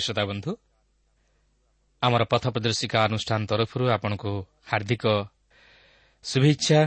[0.00, 0.50] ଶ୍ରୋତା ବନ୍ଧୁ
[2.02, 4.30] ଆମର ପଥ ପ୍ରଦର୍ଶିକା ଅନୁଷ୍ଠାନ ତରଫରୁ ଆପଣଙ୍କୁ
[4.66, 5.04] ହାର୍ଦ୍ଦିକ
[6.24, 6.80] ଶୁଭେଚ୍ଛା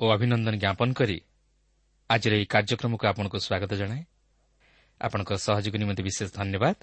[0.00, 1.18] ଓ ଅଭିନନ୍ଦନ ଜ୍ଞାପନ କରି
[2.10, 4.02] ଆଜିର ଏହି କାର୍ଯ୍ୟକ୍ରମକୁ ଆପଣଙ୍କୁ ସ୍ୱାଗତ ଜଣାଏ।
[5.00, 6.76] ଆପଣଙ୍କ ସହଯୋଗ ନିମନ୍ତେ ବିଶେଷ ଧନ୍ୟବାଦ।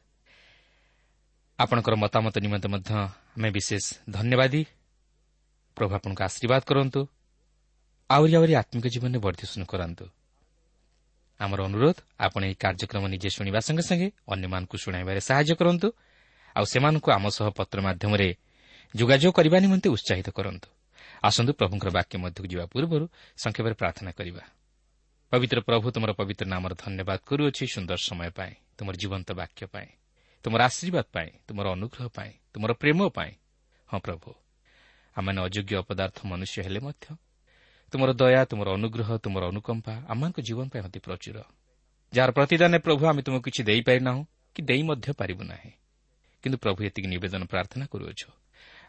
[1.60, 2.92] ଆପଣଙ୍କର ମତାମତ ନିମନ୍ତେ ମଧ୍ୟ
[3.38, 4.62] ଆମେ ବିଶେଷ ଧନ୍ୟବାଦୀ।
[5.78, 7.02] ପ୍ରଭୁ ଆପଣଙ୍କୁ ଆଶୀର୍ବାଦ କରନ୍ତୁ।
[8.10, 10.06] ଆହୁରି ଆହୁରି ଆତ୍ମିକ ଜୀବନରେ ବର୍ଦ୍ଧିଷ୍ଣୁ କରାନ୍ତୁ।
[11.40, 15.88] ଆମର ଅନୁରୋଧ ଆପଣ ଏହି କାର୍ଯ୍ୟକ୍ରମ ନିଜେ ଶୁଣିବା ସଙ୍ଗେ ସଙ୍ଗେ ଅନ୍ୟମାନଙ୍କୁ ଶୁଣାଇବାରେ ସାହାଯ୍ୟ କରନ୍ତୁ
[16.56, 18.30] ଆଉ ସେମାନଙ୍କୁ ଆମ ସହ ପତ୍ର ମାଧ୍ୟମରେ
[18.96, 20.68] ଯୋଗାଯୋଗ କରିବା ନିମନ୍ତେ ଉତ୍ସାହିତ କରନ୍ତୁ।
[21.24, 23.06] ଆସନ୍ତୁ ପ୍ରଭୁଙ୍କର ବାକ୍ୟ ମଧ୍ୟକୁ ଯିବା ପୂର୍ବରୁ
[23.38, 24.44] ସଂକ୍ଷେପରେ ପ୍ରାର୍ଥନା କରିବା।
[25.32, 29.90] ପବିତ୍ର ପ୍ରଭୁ ତୁମର ପବିତ୍ର ନାମର ଧନ୍ୟବାଦ କରୁଅଛି ସୁନ୍ଦର ସମୟ ପାଇଁ ତୁମର ଜୀବନ୍ତ ବାକ୍ୟ ପାଇଁ
[30.46, 33.32] ତୁମର ଆଶୀର୍ବାଦ ପାଇଁ ତୁମର ଅନୁଗ୍ରହ ପାଇଁ ତୁମର ପ୍ରେମ ପାଇଁ।
[33.90, 34.30] ହଁ ପ୍ରଭୁ
[35.16, 37.06] ଆମମାନେ ଅଯୋଗ୍ୟ ଅପଦାର୍ଥ ମନୁଷ୍ୟ ହେଲେ ମଧ୍ୟ
[37.92, 41.38] ତୁମର ଦୟା ତୁମର ଅନୁଗ୍ରହ ତୁମର ଅନୁକମ୍ପା ଆମମାନଙ୍କ ଜୀବନ ପାଇଁ ଅତି ପ୍ରଚୁର।
[42.14, 44.26] ଯାହାର ପ୍ରତିଦାନରେ ପ୍ରଭୁ ଆମେ ତୁମକୁ କିଛି ଦେଇପାରିନାହୁଁ
[44.56, 45.72] କି ଦେଇ ମଧ୍ୟ ପାରିବୁ ନାହିଁ।
[46.44, 48.30] କିନ୍ତୁ ପ୍ରଭୁ ଏତିକି ନିବେଦନ ପ୍ରାର୍ଥନା କରୁଅଛୁ।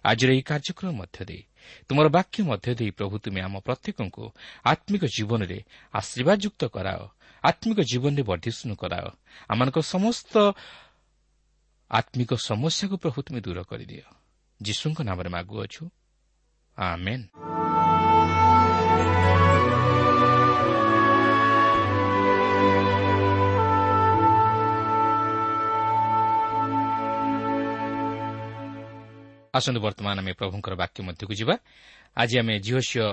[0.05, 1.43] ଆଜିର ଏହି କାର୍ଯ୍ୟକ୍ରମ ମଧ୍ୟ ଦେଇ
[1.89, 4.25] ତୁମର ବାକ୍ୟ ମଧ୍ୟ ଦେଇ ପ୍ରଭୁ ତୁମେ ଆମ ପ୍ରତ୍ୟେକଙ୍କୁ
[4.65, 5.59] ଆତ୍ମିକ ଜୀବନରେ
[5.95, 7.01] ଆଶୀର୍ବାଦଯୁକ୍ତ କରାଅ
[7.45, 9.07] ଆତ୍ମିକ ଜୀବନରେ ବର୍ଦ୍ଧିଷ୍ଣୁ କରାଅ।
[9.49, 10.35] ଆମମାନଙ୍କ ସମସ୍ତ
[11.91, 14.07] ଆତ୍ମିକ ସମସ୍ୟାକୁ ପ୍ରଭୁ ତୁମେ ଦୂର କରିଦିଅ।
[14.63, 15.83] ଯୀଶୁଙ୍କ ନାମରେ ମାଗୁଅଛୁ।
[16.77, 17.58] ଆମେନ୍।
[29.55, 31.55] ଆସନ୍ତୁ ବର୍ତ୍ତମାନ ଆମେ ପ୍ରଭୁଙ୍କର ବାକ୍ୟ ମଧ୍ୟକୁ ଯିବା।
[32.17, 33.07] ଆଜି ଆମେ ଝିଅସିଅ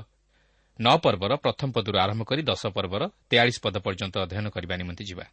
[0.79, 5.25] ନଅ ପର୍ବର ପ୍ରଥମ ପଦରୁ ଆରମ୍ଭ କରି ଦଶ ପର୍ବର ତେୟାଳିଶ ପଦ ପର୍ଯ୍ୟନ୍ତ ଅଧ୍ୟୟନ କରିବା ନିମନ୍ତେ ଯିବା।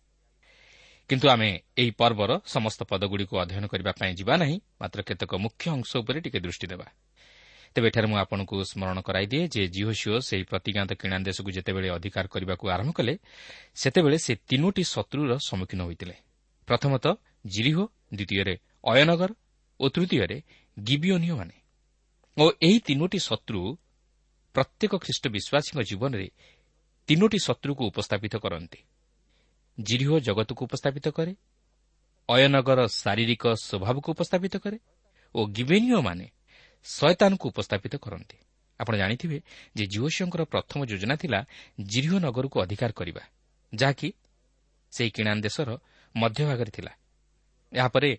[1.11, 5.91] କିନ୍ତୁ ଆମେ ଏହି ପର୍ବର ସମସ୍ତ ପଦଗୁଡ଼ିକୁ ଅଧ୍ୟୟନ କରିବା ପାଇଁ ଯିବା ନାହିଁ ମାତ୍ର କେତେକ ମୁଖ୍ୟ ଅଂଶ
[6.03, 6.87] ଉପରେ ଟିକେ ଦୃଷ୍ଟି ଦେବା।
[7.75, 12.65] ତେବେ ଏଠାରେ ମୁଁ ଆପଣଙ୍କୁ ସ୍କରଣ କରାଇଦିଏ ଯେ ଜିଓସିଓ ସେହି ପ୍ରତିଜ୍ଞାତ କିଣା ଦେଶକୁ ଯେତେବେଳେ ଅଧିକାର କରିବାକୁ
[12.75, 13.15] ଆରମ୍ଭ କଲେ
[13.75, 16.15] ସେତେବେଳେ ସେ ତିନୋଟି ଶତ୍ରୁର ସମ୍ମୁଖୀନ ହୋଇଥିଲେ।
[16.69, 17.15] ପ୍ରଥମତଃ
[17.47, 17.85] ଜିରିହୋ
[18.15, 18.55] ଦ୍ୱିତୀୟରେ
[18.85, 19.31] ଅୟନଗର
[19.81, 20.39] ଓ ତୃତୀୟରେ
[20.77, 21.57] ଗିବିଓନିଓମାନେ
[22.37, 23.61] ଓ ଏହି ତିନୋଟି ଶତ୍ରୁ
[24.55, 26.29] ପ୍ରତ୍ୟେକ ଖ୍ରୀଷ୍ଟ ବିଶ୍ୱାସୀଙ୍କ ଜୀବନରେ
[27.09, 28.81] ତିନୋଟି ଶତ୍ରୁକୁ ଉପସ୍ଥାପିତ କରନ୍ତି।
[29.79, 31.33] ଜିରିହ ଜଗତକୁ ଉପସ୍ଥାପିତ କରେ
[32.29, 34.79] ଅୟନଗର ଶାରୀରିକ ସ୍ୱଭାବକୁ ଉପସ୍ଥାପିତ କରେ
[35.35, 36.27] ଓ ଗିବେନୀୟମାନେ
[36.87, 38.37] ଶୟତାନକୁ ଉପସ୍ଥାପିତ କରନ୍ତି।
[38.81, 39.39] ଆପଣ ଜାଣିଥିବେ
[39.77, 41.41] ଯେ ଜିଓସିଓଙ୍କର ପ୍ରଥମ ଯୋଜନା ଥିଲା
[41.93, 43.23] ଜିରିହ ନଗରକୁ ଅଧିକାର କରିବା
[43.73, 44.09] ଯାହାକି
[44.93, 45.69] ସେହି କିଣାନ ଦେଶର
[46.15, 46.93] ମଧ୍ୟଭାଗରେ ଥିଲା।
[47.73, 48.11] ଏହାପରେ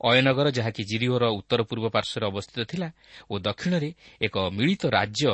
[0.00, 2.88] ଅୟନଗର ଯାହାକି ଜିରିଓର ଉତ୍ତର ପୂର୍ବ ପାର୍ଶ୍ୱରେ ଅବସ୍ଥିତ ଥିଲା
[3.30, 5.30] ଓ ଦକ୍ଷିଣରେ ଏକ ମିଳିତ ରାଜ୍ୟ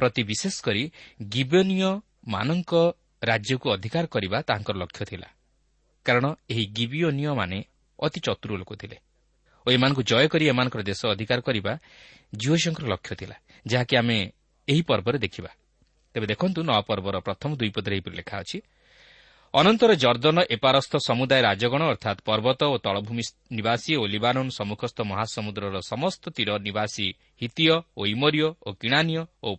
[0.00, 0.82] ପ୍ରତି ବିଶେଷ କରି
[1.34, 2.72] ଗିବନୀୟମାନଙ୍କ
[3.22, 5.28] ରାଜ୍ୟକୁ ଅଧିକାର କରିବା ତାଙ୍କର ଲକ୍ଷ୍ୟ ଥିଲା।
[6.06, 7.58] କାରଣ ଏହି ଗିବିଓନିୟମାନେ
[7.98, 8.96] ଅତି ଚତୁର ଲୋକ ଥିଲେ।
[9.66, 11.72] ଓ ଏମାନଙ୍କୁ ଜୟ କରି ଏମାନଙ୍କର ଦେଶ ଅଧିକାର କରିବା
[12.32, 13.36] ଜିଓସିଙ୍କର ଲକ୍ଷ୍ୟ ଥିଲା
[13.66, 14.18] ଯାହାକି ଆମେ
[14.68, 15.50] ଏହି ପର୍ବରେ ଦେଖିବା।
[16.14, 18.58] ତେବେ ଦେଖନ୍ତୁ ନଅ ପର୍ବର ପ୍ରଥମ ଦୁଇ ପଦରେ ଏହିପରି ଲେଖା ଅଛି
[19.54, 26.22] ଅନନ୍ତର ଜର୍ଦ୍ଦନ ଏପାରସ୍ଥ ସମୁଦାୟ ରାଜଗଣ ଅର୍ଥାତ୍ ପର୍ବତ ଓ ତଳଭୂମି ନିବାସୀ ଓ ଲିବାନନ୍ ସମ୍ମୁଖସ୍ଥ ମହାସମୁଦ୍ରର ସମସ୍ତ
[26.36, 27.06] ତୀର ନିବାସୀ
[27.42, 29.50] ହିତୀୟ ଓ ଇମରିୟ ଓ କିଣାନୀୟ ଓ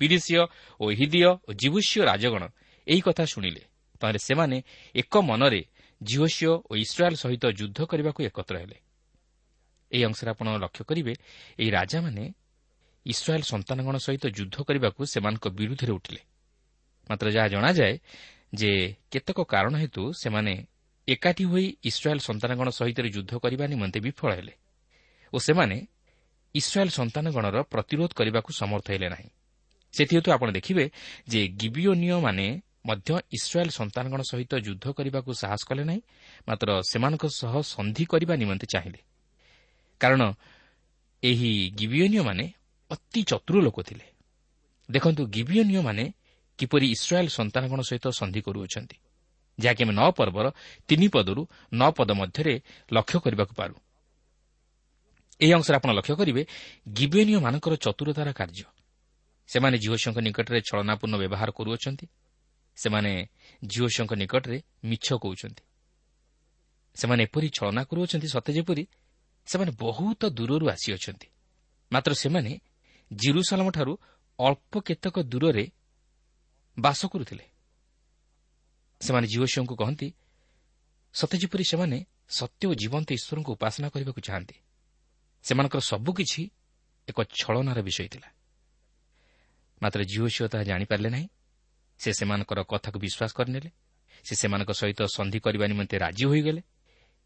[0.00, 0.38] ପିରିସିୟ
[0.80, 2.42] ଓ ହିଦିୟ ଓ ଜିବୁସିୟ ରାଜଗଣ
[2.86, 3.62] ଏହି କଥା ଶୁଣିଲେ।
[4.00, 4.56] ତାହେଲେ ସେମାନେ
[4.94, 5.62] ଏକ ମନରେ
[6.02, 8.78] ଜିଓସିଓ ଓ ଇସ୍ରାଏଲ୍ ସହିତ ଯୁଦ୍ଧ କରିବାକୁ ଏକତ୍ର ହେଲେ।
[9.92, 11.14] ଏହି ଅଂଶରେ ଆପଣ ଲକ୍ଷ୍ୟ କରିବେ
[11.58, 12.24] ଏହି ରାଜାମାନେ
[13.06, 16.22] ଇସ୍ରାଏଲ୍ ସନ୍ତାନଗଣ ସହିତ ଯୁଦ୍ଧ କରିବାକୁ ସେମାନଙ୍କ ବିରୁଦ୍ଧରେ ଉଠିଲେ।
[17.10, 17.94] ମାତ୍ର ଯାହା ଜଣାଯାଏ
[18.54, 20.66] ଯେ କେତେକ କାରଣ ହେତୁ ସେମାନେ
[21.08, 24.54] ଏକାଠି ହୋଇ ଇସ୍ରାଏଲ୍ ସନ୍ତାନଗଣ ସହିତ ଯୁଦ୍ଧ କରିବା ନିମନ୍ତେ ବିଫଳ ହେଲେ
[25.32, 25.86] ଓ ସେମାନେ
[26.54, 29.28] ଇସ୍ରାଏଲ୍ ସନ୍ତାନଗଣର ପ୍ରତିରୋଧ କରିବାକୁ ସମର୍ଥ ହେଲେ ନାହିଁ।
[29.94, 30.90] ସେଥିହେତୁ ଆପଣ ଦେଖିବେ
[31.28, 32.46] ଯେ ଗିବିଓନିୟମାନେ
[32.86, 36.00] ମଧ୍ୟ ଇସ୍ରାଏଲ୍ ସନ୍ତାନଗଣ ସହିତ ଯୁଦ୍ଧ କରିବାକୁ ସାହସ କଲେ ନାହିଁ
[36.48, 39.00] ମାତ୍ର ସେମାନଙ୍କ ସହ ସନ୍ଧି କରିବା ନିମନ୍ତେ ଚାହିଁଲେ।
[40.00, 40.22] କାରଣ
[41.22, 42.44] ଏହି ଗିବିଓନିୟମାନେ
[42.90, 44.06] ଅତି ଚତୁର ଲୋକ ଥିଲେ।
[44.90, 46.04] ଦେଖନ୍ତୁ ଗିବିଓନିୟମାନେ
[46.58, 48.96] କିପରି ଇସ୍ରାଏଲ୍ ସନ୍ତାନଗଣ ସହିତ ସନ୍ଧି କରୁଅଛନ୍ତି?
[49.58, 50.50] ଯାହାକି ଆମେ ନଅ ପର୍ବର
[50.88, 52.60] ତିନି ପଦରୁ ନଅ ପଦ ମଧ୍ୟରେ
[52.92, 53.74] ଲକ୍ଷ୍ୟ କରିବାକୁ ପାରୁ।
[55.40, 56.46] ଏହି ଅଂଶରେ ଆପଣ ଲକ୍ଷ୍ୟ କରିବେ
[56.92, 58.64] ଗିବେନୀୟମାନଙ୍କର ଚତୁରତାର କାର୍ଯ୍ୟ।
[59.46, 62.06] ସେମାନେ ଜିଓସିଓଙ୍କ ନିକଟରେ ଛଳନାପୂର୍ଣ୍ଣ ବ୍ୟବହାର କରୁଅଛନ୍ତି।
[62.76, 63.28] ସେମାନେ
[63.64, 65.62] ଜିଓସିଓଙ୍କ ନିକଟରେ ମିଛ କହୁଛନ୍ତି।
[66.94, 68.86] ସେମାନେ ଏପରି ଛଳନା କରୁଅଛନ୍ତି ସତେ ଯେପରି
[69.46, 71.26] ସେମାନେ ବହୁତ ଦୂରରୁ ଆସିଅଛନ୍ତି।
[71.92, 72.58] ମାତ୍ର ସେମାନେ
[73.12, 73.98] ଜିରୁସାଲମଠାରୁ
[74.38, 75.70] ଅଳ୍ପ କେତେକ ଦୂରରେ
[76.78, 77.44] ବାସ କରୁଥିଲେ।
[79.00, 80.14] ସେମାନେ ଜିଓସିଓଙ୍କୁ କହନ୍ତି
[81.14, 84.56] ସତେ ଯେପରି ସେମାନେ ସତ୍ୟ ଓ ଜୀବନ୍ତ ଈଶ୍ୱରଙ୍କୁ ଉପାସନା କରିବାକୁ ଚାହାନ୍ତି
[85.44, 86.50] ସେମାନଙ୍କର ସବୁକିଛି
[87.08, 88.28] ଏକ ଛଳନାର ବିଷୟ ଥିଲା।
[89.82, 91.28] ମାତ୍ର ଜିଓସିଓ ତାହା ଜାଣିପାରିଲେ ନାହିଁ।
[91.98, 93.70] ସେ ସେମାନଙ୍କର କଥାକୁ ବିଶ୍ୱାସ କରିନେଲେ।
[94.24, 96.62] ସେ ସେମାନଙ୍କ ସହିତ ସନ୍ଧି କରିବା ନିମନ୍ତେ ରାଜି ହୋଇଗଲେ।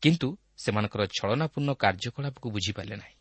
[0.03, 3.17] କିନ୍ତୁ ସେମାନଙ୍କର ଛଳନାପୂର୍ଣ୍ଣ କାର୍ଯ୍ୟକଳାପକୁ ବୁଝିପାରିଲେ ନାହିଁ।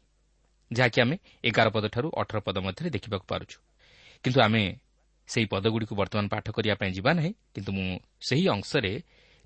[0.74, 3.58] ଯାହାକି ଆମେ ଏଗାର ପଦଠାରୁ ଅଠର ପଦ ମଧ୍ୟରେ ଦେଖିବାକୁ ପାରୁଛୁ।
[4.24, 4.80] କିନ୍ତୁ ଆମେ
[5.28, 7.88] ସେହି ପଦଗୁଡ଼ିକୁ ବର୍ତ୍ତମାନ ପାଠ କରିବା ପାଇଁ ଯିବା ନାହିଁ କିନ୍ତୁ ମୁଁ
[8.28, 8.92] ସେହି ଅଂଶରେ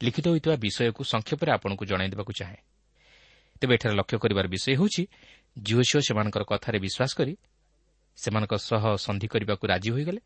[0.02, 2.60] ଲିଖିତ ହୋଇଥିବା ବିଷୟକୁ ସଂକ୍ଷେପରେ ଆପଣଙ୍କୁ ଜଣାଇ ଦେବାକୁ ଚାହେଁ।
[3.60, 5.04] ତେବେ ଏଠାରେ ଲକ୍ଷ୍ୟ କରିବାର ବିଷୟ ହେଉଛି
[5.58, 7.34] ଝିଅ ସେମାନଙ୍କର କଥାରେ ବିଶ୍ୱାସ କରି
[8.18, 10.22] ସେମାନଙ୍କ ସହ ସନ୍ଧି କରିବାକୁ ରାଜି ହୋଇଗଲେ।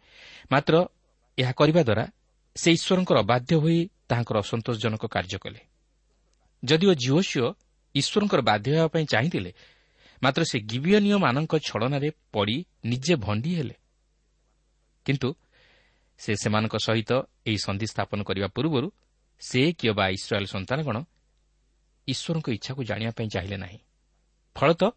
[0.51, 0.73] ମାତ୍ର
[1.37, 2.05] ଏହା କରିବା ଦ୍ୱାରା
[2.55, 3.79] ସେ ଈଶ୍ୱରଙ୍କର ଅବାଧ୍ୟ ହୋଇ
[4.09, 5.59] ତାହାଙ୍କର ଅସନ୍ତୋଷଜନକ କାର୍ଯ୍ୟ କଲେ।
[6.63, 7.47] ଯଦିଓ ଜିଓସିଓ
[7.95, 9.51] ଈଶ୍ୱରଙ୍କର ବାଧ୍ୟ ହେବା ପାଇଁ ଚାହିଁଥିଲେ
[10.23, 13.75] ମାତ୍ର ସେ ଗିବିୟନୀୟମାନଙ୍କ ଛଳନାରେ ପଡ଼ି ନିଜେ ଭଣ୍ଡି ହେଲେ।
[15.05, 15.27] କିନ୍ତୁ
[16.17, 17.11] ସେ ସେମାନଙ୍କ ସହିତ
[17.45, 18.87] ଏହି ସନ୍ଧି ସ୍ଥାପନ କରିବା ପୂର୍ବରୁ
[19.41, 20.97] ସେ କିଏ ବା ଇସ୍ରାଏଲ୍ ସନ୍ତାନଗଣ
[22.07, 23.79] ଈଶ୍ୱରଙ୍କ ଇଚ୍ଛାକୁ ଜାଣିବା ପାଇଁ ଚାହିଁଲେ ନାହିଁ।
[24.55, 24.91] ଫଳତଃ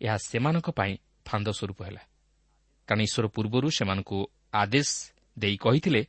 [0.00, 0.92] ଏହା ସେମାନଙ୍କ ପାଇଁ
[1.26, 2.02] ଫାନ୍ଦ ସ୍ୱରୂପ ହେଲା।
[2.88, 4.18] କାରଣ ଈଶ୍ୱର ପୂର୍ବରୁ ସେମାନଙ୍କୁ
[4.52, 4.90] ଆଦେଶ
[5.38, 6.02] ଦେଇ କହିଥିଲେ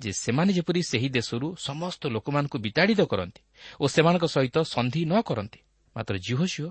[0.00, 3.40] ଯେ ସେମାନେ ଯେପରି ସେହି ଦେଶରୁ ସମସ୍ତ ଲୋକମାନଙ୍କୁ ବିତାଡ଼ିତ କରନ୍ତି
[3.80, 5.60] ଓ ସେମାନଙ୍କ ସହିତ ସନ୍ଧି ନ କରନ୍ତି
[5.96, 6.68] ମାତ୍ର ଜିହୋସିଓ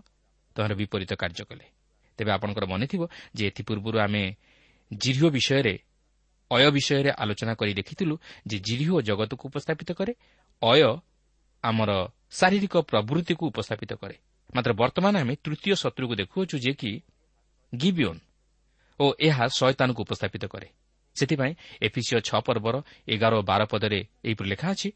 [0.56, 1.66] ତହାର ବିପରୀତ କାର୍ଯ୍ୟ କଲେ।
[2.18, 3.02] ତେବେ ଆପଣଙ୍କର ମନେଥିବ
[3.36, 4.24] ଯେ ଏଥିପୂର୍ବରୁ ଆମେ
[4.92, 5.76] ଜିରିଓ ବିଷୟରେ
[6.52, 8.16] ଅୟ ବିଷୟରେ ଆଲୋଚନା କରି ଦେଖିଥିଲୁ
[8.50, 10.14] ଯେ ଜିରିଓ ଜଗତକୁ ଉପସ୍ଥାପିତ କରେ
[10.62, 10.82] ଅୟ
[11.64, 11.92] ଆମର
[12.40, 14.16] ଶାରୀରିକ ପ୍ରବୃତ୍ତିକୁ ଉପସ୍ଥାପିତ କରେ
[14.56, 16.92] ମାତ୍ର ବର୍ତ୍ତମାନ ଆମେ ତୃତୀୟ ଶତ୍ରୁକୁ ଦେଖୁଅଛୁ ଯେ କି
[17.74, 18.22] ଗିବିଓନ୍
[19.00, 20.68] ଓ ଏହା ଶୟତାନକୁ ଉପସ୍ଥାପିତ କରେ।
[21.16, 21.54] ସେଥିପାଇଁ
[21.88, 22.76] ଏଫିସିଓ ଛଅ ପର୍ବର
[23.14, 24.90] ଏଗାର ଓ ବାର ପଦରେ ଏହିପରି ଲେଖା ଅଛି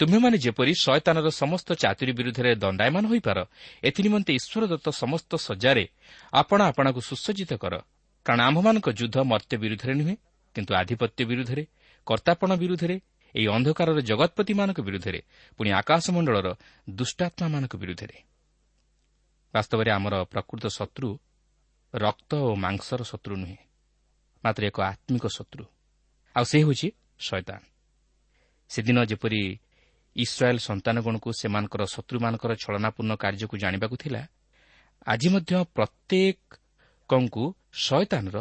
[0.00, 3.38] ତୁମେମାନେ ଯେପରି ଶୟତାନର ସମସ୍ତ ଚାତୁରୀ ବିରୁଦ୍ଧରେ ଦଣ୍ଡାୟମାନ ହୋଇପାର
[3.88, 5.84] ଏଥିନିମନ୍ତେ ଈଶ୍ୱର ଦତ୍ତ ସମସ୍ତ ସଜାରେ
[6.32, 7.74] ଆପଣ ଆପଣାକୁ ସୁସଜ୍ଜିତ କର।
[8.26, 10.16] କାରଣ ଆମ୍ଭମାନଙ୍କ ଯୁଦ୍ଧ ମର୍ତ୍ତ୍ୟ ବିରୁଦ୍ଧରେ ନୁହେଁ
[10.56, 11.62] କିନ୍ତୁ ଆଧିପତ୍ୟ ବିରୁଦ୍ଧରେ
[12.06, 12.96] କର୍ତ୍ତାପଣ ବିରୁଦ୍ଧରେ
[13.34, 15.20] ଏହି ଅନ୍ଧକାରର ଜଗତପତିମାନଙ୍କ ବିରୁଦ୍ଧରେ
[15.58, 16.48] ପୁଣି ଆକାଶମଣ୍ଡଳର
[16.90, 18.16] ଦୁଷ୍ଟାତ୍ମାମାନଙ୍କ ବିରୁଦ୍ଧରେ।
[19.54, 21.08] ବାସ୍ତବରେ ଆମର ପ୍ରକୃତ ଶତ୍ରୁ
[21.94, 23.58] ରକ୍ତ ଓ ମାଂସର ଶତ୍ରୁ ନୁହେଁ
[24.44, 25.64] ମାତ୍ର ଏକ ଆତ୍ମିକ ଶତ୍ରୁ।
[26.36, 26.88] ଆଉ ସେ ହେଉଛି
[27.26, 27.60] ଶୈତାନ।
[28.70, 29.40] ସେଦିନ ଯେପରି
[30.16, 34.22] ଇସ୍ରାଏଲ୍ ସନ୍ତାନଗଣକୁ ସେମାନଙ୍କର ଶତ୍ରୁମାନଙ୍କର ଛଳନାପୂର୍ଣ୍ଣ କାର୍ଯ୍ୟକୁ ଜାଣିବାକୁ ଥିଲା
[35.06, 37.44] ଆଜି ମଧ୍ୟ ପ୍ରତ୍ୟେକଙ୍କୁ
[37.84, 38.36] ଶୟତାନର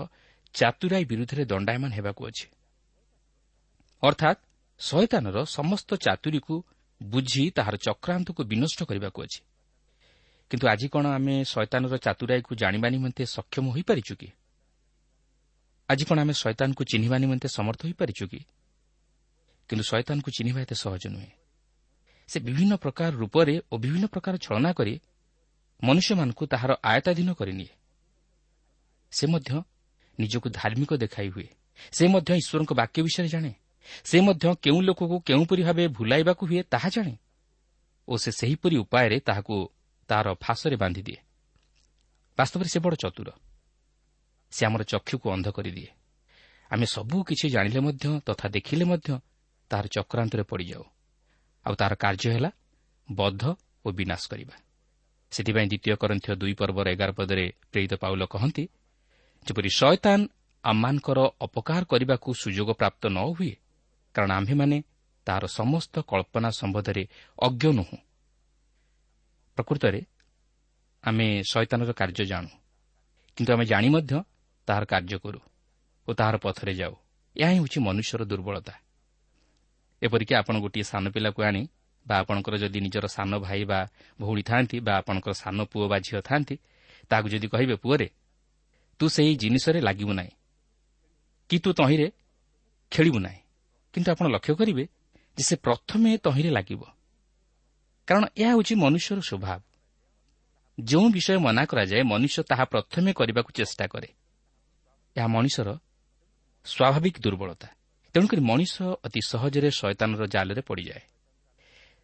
[0.55, 2.47] ଚାତୁରାଇ ବିରୁଦ୍ଧରେ ଦଣ୍ଡାୟମାନ ହେବାକୁ ଅଛି।
[4.03, 4.39] ଅର୍ଥାତ୍
[4.79, 6.55] ଶୟତାନର ସମସ୍ତ ଚାତୁରୀକୁ
[7.03, 9.41] ବୁଝି ତାହାର ଚକ୍ରାନ୍ତକୁ ବିନଷ୍ଟ କରିବାକୁ ଅଛି।
[10.51, 14.29] କିନ୍ତୁ ଆଜି କ'ଣ ଆମେ ଶୟତାନର ଚାତୁରାଇକୁ ଜାଣିବା ନିମନ୍ତେ ସକ୍ଷମ ହୋଇପାରିଛୁ କି?
[15.89, 18.25] ଆଜି କ'ଣ ଆମେ ଶୈତାନକୁ ଚିହ୍ନିବା ନିମନ୍ତେ ସମର୍ଥ ହୋଇପାରିଛୁ
[19.69, 21.31] କିନ୍ତୁ ଶୈତାନକୁ ଚିହ୍ନିବା ଏତେ ସହଜ ନୁହେଁ।
[22.27, 24.93] ସେ ବିଭିନ୍ନ ପ୍ରକାର ରୂପରେ ଓ ବିଭିନ୍ନ ପ୍ରକାର ଛଳନା କରି
[25.83, 27.71] ମନୁଷ୍ୟମାନଙ୍କୁ ତାହାର ଆୟତାଧୀନ କରିନିଏ।
[29.12, 29.51] ସେ ମଧ୍ୟ
[30.19, 31.48] ନିଜକୁ ଧାର୍ମିକ ଦେଖାଇ ହୁଏ।
[31.91, 33.53] ସେ ମଧ୍ୟ ଈଶ୍ୱରଙ୍କ ବାକ୍ୟ ବିଷୟରେ ଜାଣେ।
[34.03, 37.17] ସେ ମଧ୍ୟ କେଉଁ ଲୋକକୁ କେଉଁପରି ଭାବେ ଭୁଲାଇବାକୁ ହୁଏ ତାହା ଜାଣେ
[38.07, 39.55] ଓ ସେ ସେହିପରି ଉପାୟରେ ତାହାକୁ
[40.07, 41.19] ତାହାର ଫାଶରେ ବାନ୍ଧିଦିଏ।
[42.38, 43.29] ବାସ୍ତବରେ ସେ ବଡ଼ ଚତୁର।
[44.51, 45.89] ସେ ଆମର ଚକ୍ଷୁକୁ ଅନ୍ଧ କରିଦିଏ।
[46.72, 49.19] ଆମେ ସବୁ କିଛି ଜାଣିଲେ ମଧ୍ୟ ତଥା ଦେଖିଲେ ମଧ୍ୟ
[49.69, 50.84] ତାହାର ଚକ୍ରାନ୍ତରେ ପଡ଼ିଯାଉ।
[51.65, 52.51] ଆଉ ତାହାର କାର୍ଯ୍ୟ ହେଲା
[53.12, 53.43] ବଦ୍ଧ
[53.86, 54.55] ଓ ବିନାଶ କରିବା।
[55.31, 58.63] ସେଥିପାଇଁ ଦ୍ୱିତୀୟ କରନ୍ଥୀୟ ଦୁଇ ପର୍ବର ଏଗାର ପଦରେ ପ୍ରେରିତ ପାଉଲ କହନ୍ତି
[59.45, 60.19] ଯେପରି ଶୟତାନ
[60.63, 63.53] ଆମମାନଙ୍କର ଅପକାର କରିବାକୁ ସୁଯୋଗ ପ୍ରାପ୍ତ ନ ହୁଏ
[64.15, 64.77] କାରଣ ଆମ୍ଭେମାନେ
[65.27, 67.03] ତାହାର ସମସ୍ତ କଳ୍ପନା ସମ୍ବନ୍ଧରେ
[67.37, 67.97] ଅଜ୍ଞ ନୁହଁ।
[69.57, 70.01] ପ୍ରକୃତରେ
[71.03, 72.49] ଆମେ ଶୈତାନର କାର୍ଯ୍ୟ ଜାଣୁ
[73.37, 74.13] କିନ୍ତୁ ଆମେ ଜାଣି ମଧ୍ୟ
[74.67, 75.39] ତାହାର କାର୍ଯ୍ୟ କରୁ
[76.07, 76.93] ଓ ତାହାର ପଥରେ ଯାଉ।
[77.35, 78.73] ଏହା ହିଁ ହେଉଛି ମନୁଷ୍ୟର ଦୁର୍ବଳତା।
[80.01, 81.61] ଏପରିକି ଆପଣ ଗୋଟିଏ ସାନ ପିଲାକୁ ଆଣି
[82.05, 83.79] ବା ଆପଣଙ୍କର ଯଦି ନିଜର ସାନ ଭାଇ ବା
[84.19, 86.55] ଭଉଣୀ ଥାନ୍ତି ବା ଆପଣଙ୍କର ସାନ ପୁଅ ବା ଝିଅ ଥାନ୍ତି
[87.09, 88.07] ତାହାକୁ ଯଦି କହିବେ ପୁଅରେ
[88.99, 90.29] ତୁ ସେହି ଜିନିଷରେ ଲାଗିବୁ ନାହିଁ।
[91.49, 92.11] କି ତୁ ତହିଁରେ
[92.91, 93.39] ଖେଳିବୁ ନାହିଁ।
[93.93, 94.83] କିନ୍ତୁ ଆପଣ ଲକ୍ଷ୍ୟ କରିବେ
[95.37, 96.83] ଯେ ସେ ପ୍ରଥମେ ତହିଁରେ ଲାଗିବ।
[98.07, 99.61] କାରଣ ଏହା ହେଉଛି ମନୁଷ୍ୟର ସ୍ୱଭାବ।
[100.79, 104.07] ଯେଉଁ ବିଷୟ ମନା କରାଯାଏ ମନୁଷ୍ୟ ତାହା ପ୍ରଥମେ କରିବାକୁ ଚେଷ୍ଟା କରେ।
[105.17, 105.77] ଏହା ମଣିଷର
[106.65, 107.67] ସ୍ୱାଭାବିକ ଦୁର୍ବଳତା।
[108.13, 111.01] ତେଣୁକରି ମଣିଷ ଅତି ସହଜରେ ଶୟତାନର ଜାଲରେ ପଡ଼ିଯାଏ।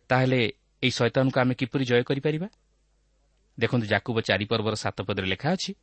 [0.07, 0.51] ତାହେଲେ
[0.83, 2.47] ଏହି ଶୈତାନକୁ ଆମେ କିପରି ଜୟ କରିପାରିବା?
[3.59, 5.73] ଦେଖନ୍ତୁ ଜାକୁବ ଚାରିପର୍ବର ସାତ ପଦରେ ଲେଖା ଅଛି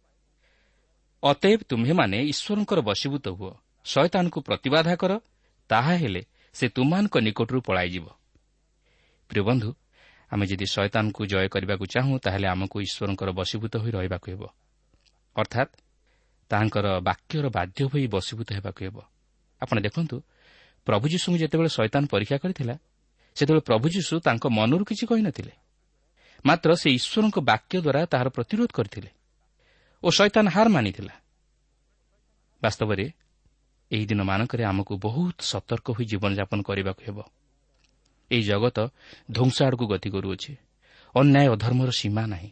[1.23, 3.53] ଅତେବ ତୁମ୍ଭେମାନେ ଈଶ୍ୱରଙ୍କର ବଶୀଭୂତ ହୁଅ।
[3.85, 5.13] ଶୟତାନକୁ ପ୍ରତିବାଧା କର
[5.71, 6.23] ତାହା ହେଲେ
[6.55, 8.07] ସେ ତୁମମାନଙ୍କ ନିକଟରୁ ପଳାଇଯିବ।
[9.31, 9.71] ପ୍ରିୟ ବନ୍ଧୁ
[10.31, 14.43] ଆମେ ଯଦି ଶୟତାନକୁ ଜୟ କରିବାକୁ ଚାହୁଁ ତାହେଲେ ଆମକୁ ଈଶ୍ୱରଙ୍କର ବଶୀଭୂତ ହୋଇ ରହିବାକୁ ହେବ।
[15.37, 15.73] ଅର୍ଥାତ୍
[16.51, 18.97] ତାହାଙ୍କର ବାକ୍ୟର ବାଧ୍ୟ ହୋଇ ବଶୀଭୂତ ହେବାକୁ ହେବ।
[19.63, 20.17] ଆପଣ ଦେଖନ୍ତୁ
[20.87, 22.75] ପ୍ରଭୁ ଯୀଶୁଙ୍କୁ ଯେତେବେଳେ ଶୈତାନ ପରୀକ୍ଷା କରିଥିଲା
[23.37, 25.53] ସେତେବେଳେ ପ୍ରଭୁ ଯୀଶୁ ତାଙ୍କ ମନରୁ କିଛି କହିନଥିଲେ।
[26.47, 29.11] ମାତ୍ର ସେ ଈଶ୍ୱରଙ୍କ ବାକ୍ୟ ଦ୍ୱାରା ତାହାର ପ୍ରତିରୋଧ କରିଥିଲେ।
[30.03, 31.15] ଓ ଶୈତାନ ହାର ମାନିଥିଲା।
[32.63, 33.05] ବାସ୍ତବରେ
[33.91, 37.19] ଏହି ଦିନମାନଙ୍କରେ ଆମକୁ ବହୁତ ସତର୍କ ହୋଇ ଜୀବନଯାପନ କରିବାକୁ ହେବ।
[38.31, 38.79] ଏହି ଜଗତ
[39.31, 40.53] ଧ୍ୱଂସ ଆଡ଼କୁ ଗତି କରୁଅଛି।
[41.15, 42.51] ଅନ୍ୟାୟ ଅଧର୍ମର ସୀମା ନାହିଁ।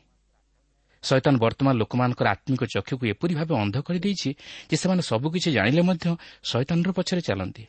[1.02, 4.30] ଶୈତାନ ବର୍ତ୍ତମାନ ଲୋକମାନଙ୍କର ଆତ୍ମିକ ଚକ୍ଷୁକୁ ଏପରି ଭାବେ ଅନ୍ଧ କରିଦେଇଛି
[4.70, 6.06] ଯେ ସେମାନେ ସବୁକିଛି ଜାଣିଲେ ମଧ୍ୟ
[6.42, 7.64] ଶୈତାନର ପଛରେ ଚାଲନ୍ତି।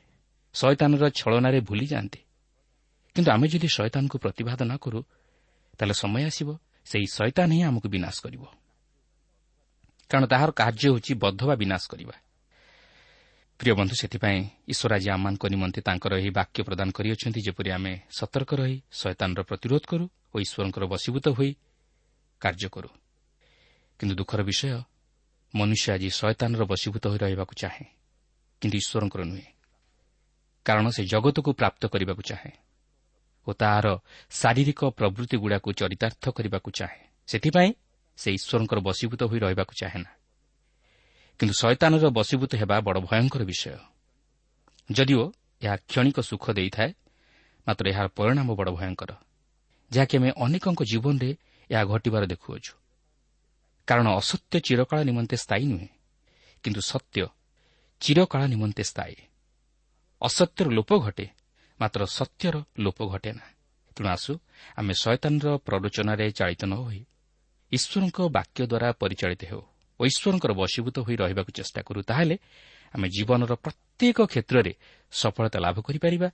[0.56, 2.22] ଶୈତାନର ଛଳନାରେ ଭୁଲିଯାଆନ୍ତି
[3.16, 5.00] କିନ୍ତୁ ଆମେ ଯଦି ଶୈତାନକୁ ପ୍ରତିବାଦ ନ କରୁ
[5.78, 6.50] ତାହେଲେ ସମୟ ଆସିବ
[6.86, 8.44] ସେହି ଶୈତାନ ହିଁ ଆମକୁ ବିନାଶ କରିବ।
[10.10, 12.16] କାରଣ ତାହାର କାର୍ଯ୍ୟ ହେଉଛି ବଦ୍ଧ ବା ବିନାଶ କରିବା।
[13.60, 14.40] ପ୍ରିୟ ବନ୍ଧୁ ସେଥିପାଇଁ
[14.72, 19.84] ଈଶ୍ୱର ଆଜି ଆମମାନଙ୍କ ନିମନ୍ତେ ତାଙ୍କର ଏହି ବାକ୍ୟ ପ୍ରଦାନ କରିଅଛନ୍ତି ଯେପରି ଆମେ ସତର୍କ ରହି ଶୈତାନର ପ୍ରତିରୋଧ
[19.92, 21.52] କରୁ ଓ ଈଶ୍ୱରଙ୍କର ବଶୀଭୂତ ହୋଇ
[22.42, 22.90] କାର୍ଯ୍ୟ କରୁ।
[24.00, 24.70] କିନ୍ତୁ ଦୁଃଖର ବିଷୟ
[25.54, 27.86] ମନୁଷ୍ୟ ଆଜି ଶୈତାନର ବଶୀଭୂତ ହୋଇ ରହିବାକୁ ଚାହେଁ
[28.62, 29.50] କିନ୍ତୁ ଈଶ୍ୱରଙ୍କର ନୁହେଁ।
[30.66, 32.54] କାରଣ ସେ ଜଗତକୁ ପ୍ରାପ୍ତ କରିବାକୁ ଚାହେଁ
[33.48, 33.88] ଓ ତାହାର
[34.32, 37.70] ଶାରୀରିକ ପ୍ରବୃତ୍ତିଗୁଡ଼ାକୁ ଚରିତାର୍ଥ କରିବାକୁ ଚାହେଁ। ସେଥିପାଇଁ
[38.18, 40.12] ସେ ଈଶ୍ୱରଙ୍କର ବଶୀଭୂତ ହୋଇ ରହିବାକୁ ଚାହେଁ ନା
[41.40, 43.78] କିନ୍ତୁ ଶୈତାନର ବଶୀଭୂତ ହେବା ବଡ଼ ଭୟଙ୍କର ବିଷୟ।
[44.90, 45.24] ଯଦିଓ
[45.62, 46.92] ଏହା କ୍ଷଣିକ ସୁଖ ଦେଇଥାଏ
[47.68, 49.12] ମାତ୍ର ଏହାର ପରିଣାମ ବଡ଼ ଭୟଙ୍କର।
[49.92, 51.30] ଯାହାକି ଆମେ ଅନେକଙ୍କ ଜୀବନରେ
[51.70, 52.74] ଏହା ଘଟିବାର ଦେଖୁଅଛୁ।
[53.88, 55.90] କାରଣ ଅସତ୍ୟ ଚିରକାଳ ନିମନ୍ତେ ସ୍ଥାୟୀ ନୁହେଁ
[56.64, 57.22] କିନ୍ତୁ ସତ୍ୟ
[58.02, 59.16] ଚିରକାଳ ନିମନ୍ତେ ସ୍ଥାୟୀ।
[60.22, 61.26] ଅସତ୍ୟର ଲୋପ ଘଟେ
[61.80, 63.46] ମାତ୍ର ସତ୍ୟର ଲୋପ ଘଟେ ନା
[63.96, 64.34] ତେଣୁ ଆସୁ
[64.78, 67.02] ଆମେ ଶୟତାନର ପ୍ରରୋଚନାରେ ଚାଳିତ ନ ହୋଇ
[67.72, 69.64] ଈଶ୍ୱରଙ୍କ ବାକ୍ୟ ଦ୍ୱାରା ପରିଚାଳିତ ହେଉ
[70.00, 72.36] ଓ ଈଶ୍ୱରଙ୍କର ବଶୀଭୂତ ହୋଇ ରହିବାକୁ ଚେଷ୍ଟା କରୁ ତାହେଲେ
[72.94, 74.74] ଆମେ ଜୀବନର ପ୍ରତ୍ୟେକ କ୍ଷେତ୍ରରେ
[75.12, 76.30] ସଫଳତା ଲାଭ କରିପାରିବା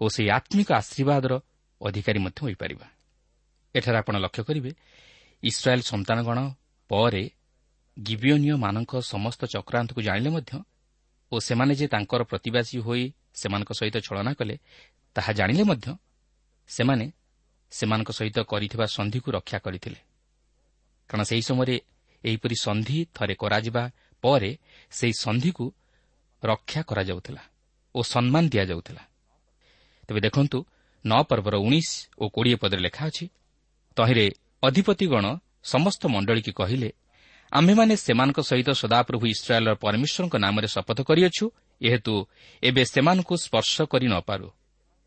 [0.00, 1.32] ଓ ସେହି ଆତ୍ମିକ ଆଶୀର୍ବାଦର
[1.80, 2.86] ଅଧିକାରୀ ମଧ୍ୟ ହୋଇପାରିବା।
[3.74, 4.70] ଏଠାରେ ଆପଣ ଲକ୍ଷ୍ୟ କରିବେ
[5.42, 6.38] ଇସ୍ରାଏଲ୍ ସନ୍ତାନଗଣ
[6.90, 7.24] ପରେ
[7.96, 10.52] ଗିବିଓନିୟମାନଙ୍କ ସମସ୍ତ ଚକ୍ରାନ୍ତକୁ ଜାଣିଲେ ମଧ୍ୟ
[11.32, 13.04] ଓ ସେମାନେ ଯେ ତାଙ୍କର ପ୍ରତିବାସୀ ହୋଇ
[13.40, 14.54] ସେମାନଙ୍କ ସହିତ ଛଳନା କଲେ
[15.16, 15.86] ତାହା ଜାଣିଲେ ମଧ୍ୟ
[16.70, 17.06] ସେମାନେ
[17.72, 19.98] ସେମାନଙ୍କ ସହିତ କରିଥିବା ସନ୍ଧିକୁ ରକ୍ଷା କରିଥିଲେ।
[21.08, 21.76] କାରଣ ସେହି ସମୟରେ
[22.24, 23.82] ଏହିପରି ସନ୍ଧି ଥରେ କରାଯିବା
[24.24, 24.50] ପରେ
[24.92, 25.64] ସେହି ସନ୍ଧିକୁ
[26.42, 27.42] ରକ୍ଷା କରାଯାଉଥିଲା
[27.94, 29.02] ଓ ସମ୍ମାନ ଦିଆଯାଉଥିଲା।
[30.08, 30.58] ତେବେ ଦେଖନ୍ତୁ
[31.04, 33.24] ନଅ ପର୍ବର ଉଣେଇଶ ଓ କୋଡ଼ିଏ ପଦରେ ଲେଖା ଅଛି
[33.96, 34.26] ତହିଁରେ
[34.62, 35.24] ଅଧିପତିଗଣ
[35.72, 36.90] ସମସ୍ତ ମଣ୍ଡଳୀକି କହିଲେ
[37.52, 41.44] ଆମ୍ଭେମାନେ ସେମାନଙ୍କ ସହିତ ସଦାପ୍ରଭୁ ଇସ୍ରାଏଲ୍ର ପରମେଶ୍ୱରଙ୍କ ନାମରେ ଶପଥ କରିଅଛୁ
[41.80, 42.14] ଏହେତୁ
[42.62, 44.48] ଏବେ ସେମାନଙ୍କୁ ସ୍ପର୍ଶ କରି ନ ପାରୁ।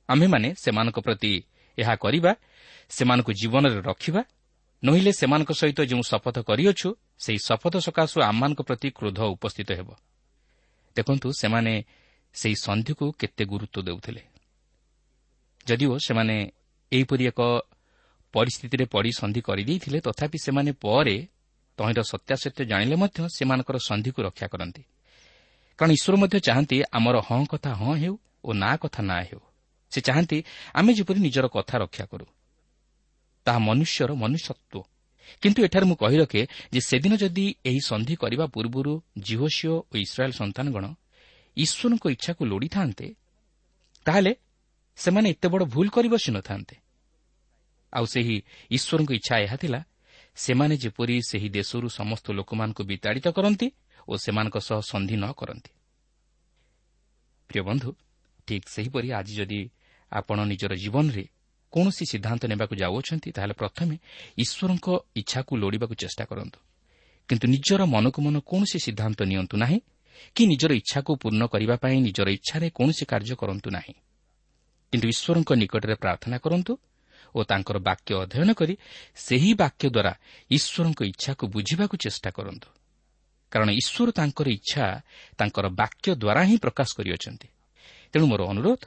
[0.10, 1.34] ଆମ୍ଭେମାନେ ସେମାନଙ୍କ ପ୍ରତି
[1.78, 2.32] ଏହା କରିବା
[2.90, 4.22] ସେମାନଙ୍କୁ ଜୀବନରେ ରଖିବା
[4.84, 9.90] ନହିଲେ ସେମାନଙ୍କ ସହିତ ଯେଉଁ ଶପଥ କରିଅଛୁ ସେହି ଶପଥ ସକାଶୁ ଆମମାନଙ୍କ ପ୍ରତି କ୍ରୋଧ ଉପସ୍ଥିତ ହେବ।
[10.96, 11.74] ଦେଖନ୍ତୁ ସେମାନେ
[12.34, 14.22] ସେହି ସନ୍ଧିକୁ କେତେ ଗୁରୁତ୍ୱ ଦେଉଥିଲେ।
[15.68, 16.36] ଯଦିଓ ସେମାନେ
[16.92, 17.42] ଏହିପରି ଏକ
[18.34, 21.28] ପରିସ୍ଥିତିରେ ପଡ଼ି ସନ୍ଧି କରିଦେଇଥିଲେ ତଥାପି ସେମାନେ ପରେ
[21.78, 24.84] ତହିଁର ସତ୍ୟାସତ୍ୟ ଜାଣିଲେ ମଧ୍ୟ ସେମାନଙ୍କର ସନ୍ଧିକୁ ରକ୍ଷା କରନ୍ତି।
[25.80, 29.42] କାରଣ ଈଶ୍ୱର ମଧ୍ୟ ଚାହାନ୍ତି ଆମର ହଁ କଥା ହଁ ହେଉ ଓ ନା କଥା ନା ହେଉ।
[29.92, 30.38] ସେ ଚାହାନ୍ତି
[30.74, 32.26] ଆମେ ଯେପରି ନିଜର କଥା ରକ୍ଷା କରୁ।
[33.46, 34.88] ତାହା ମନୁଷ୍ୟର ମନୁଷ୍ୟତ୍ୱ
[35.42, 36.42] କିନ୍ତୁ ଏଠାରେ ମୁଁ କହି ରଖେ
[36.74, 40.86] ଯେ ସେଦିନ ଯଦି ଏହି ସନ୍ଧି କରିବା ପୂର୍ବରୁ ଜିହୋସିଓ ଓ ଇସ୍ରାଏଲ୍ ସନ୍ତାନଗଣ
[41.58, 43.08] ଈଶ୍ୱରଙ୍କ ଇଚ୍ଛାକୁ ଲୋଡ଼ିଥାନ୍ତେ
[44.06, 44.32] ତାହେଲେ
[44.98, 46.76] ସେମାନେ ଏତେ ବଡ଼ ଭୁଲ କରି ବସିନଥାନ୍ତେ।
[47.94, 48.36] ଆଉ ସେହି
[48.72, 49.80] ଈଶ୍ୱରଙ୍କ ଇଚ୍ଛା ଏହା ଥିଲା
[50.36, 53.68] ସେମାନେ ଯେପରି ସେହି ଦେଶରୁ ସମସ୍ତ ଲୋକମାନଙ୍କୁ ବିତାଡ଼ିତ କରନ୍ତି
[54.08, 55.72] ଓ ସେମାନଙ୍କ ସହ ସନ୍ଧି ନ କରନ୍ତି।
[57.50, 57.90] ପ୍ରିୟ ବନ୍ଧୁ
[58.48, 59.62] ଠିକ୍ ସେହିପରି ଆଜି ଯଦି
[60.12, 61.26] ଆପଣ ନିଜର ଜୀବନରେ
[61.72, 63.96] କୌଣସି ସିଦ୍ଧାନ୍ତ ନେବାକୁ ଯାଉଅଛନ୍ତି ତାହେଲେ ପ୍ରଥମେ
[64.38, 66.60] ଈଶ୍ୱରଙ୍କ ଇଚ୍ଛାକୁ ଲୋଡ଼ିବାକୁ ଚେଷ୍ଟା କରନ୍ତୁ।
[67.30, 69.80] କିନ୍ତୁ ନିଜର ମନକୁ ମନ କୌଣସି ସିଦ୍ଧାନ୍ତ ନିଅନ୍ତୁ ନାହିଁ
[70.36, 73.94] କି ନିଜର ଇଚ୍ଛାକୁ ପୂର୍ଣ୍ଣ କରିବା ପାଇଁ ନିଜର ଇଚ୍ଛାରେ କୌଣସି କାର୍ଯ୍ୟ କରନ୍ତୁ ନାହିଁ।
[74.94, 76.74] କିନ୍ତୁ ଈଶ୍ୱରଙ୍କ ନିକଟରେ ପ୍ରାର୍ଥନା କରନ୍ତୁ
[77.36, 78.74] ଓ ତାଙ୍କର ବାକ୍ୟ ଅଧ୍ୟୟନ କରି
[79.16, 80.14] ସେହି ବାକ୍ୟ ଦ୍ୱାରା
[80.52, 82.70] ଈଶ୍ୱରଙ୍କ ଇଚ୍ଛାକୁ ବୁଝିବାକୁ ଚେଷ୍ଟା କରନ୍ତୁ।
[83.52, 84.86] କାରଣ ଈଶ୍ୱର ତାଙ୍କର ଇଚ୍ଛା
[85.38, 87.48] ତାଙ୍କର ବାକ୍ୟ ଦ୍ୱାରା ହିଁ ପ୍ରକାଶ କରିଅଛନ୍ତି।
[88.12, 88.82] ତେଣୁ ମୋର ଅନୁରୋଧ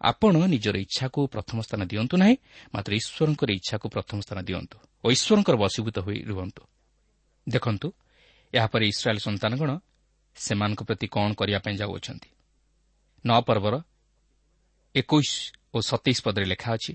[0.00, 2.36] ଆପଣ ନିଜର ଇଚ୍ଛାକୁ ପ୍ରଥମ ସ୍ଥାନ ଦିଅନ୍ତୁ ନାହିଁ
[2.74, 6.62] ମାତ୍ର ଈଶ୍ୱରଙ୍କର ଇଚ୍ଛାକୁ ପ୍ରଥମ ସ୍ଥାନ ଦିଅନ୍ତୁ ଓ ଈଶ୍ୱରଙ୍କର ବଶୀଭୂତ ହୋଇ ରୁହନ୍ତୁ।
[7.46, 7.88] ଦେଖନ୍ତୁ
[8.52, 9.70] ଏହାପରେ ଇସ୍ରାଏଲ୍ ସନ୍ତାନଗଣ
[10.36, 12.30] ସେମାନଙ୍କ ପ୍ରତି କ'ଣ କରିବା ପାଇଁ ଯାଉଅଛନ୍ତି।
[13.24, 13.74] ନଅ ପର୍ବର
[14.94, 15.32] ଏକୋଇଶ
[15.74, 16.92] ଓ ସତେଇଶ ପଦରେ ଲେଖା ଅଛି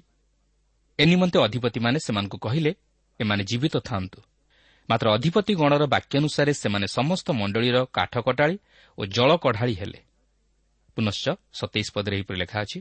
[1.00, 2.72] ଏ ନିମନ୍ତେ ଅଧିପତିମାନେ ସେମାନଙ୍କୁ କହିଲେ
[3.20, 4.20] ଏମାନେ ଜୀବିତ ଥାନ୍ତୁ
[4.90, 8.56] ମାତ୍ର ଅଧିପତି ଗଣର ବାକ୍ୟାନୁସାରେ ସେମାନେ ସମସ୍ତ ମଣ୍ଡଳୀର କାଠ କଟାଳି
[8.98, 10.00] ଓ ଜଳ କଢ଼ାଳି ହେଲେ।
[10.98, 12.80] ପୁନଶ୍ଚ ସତେଇଶ ପଦରେ ଏହିପରି ଲେଖା ଅଛି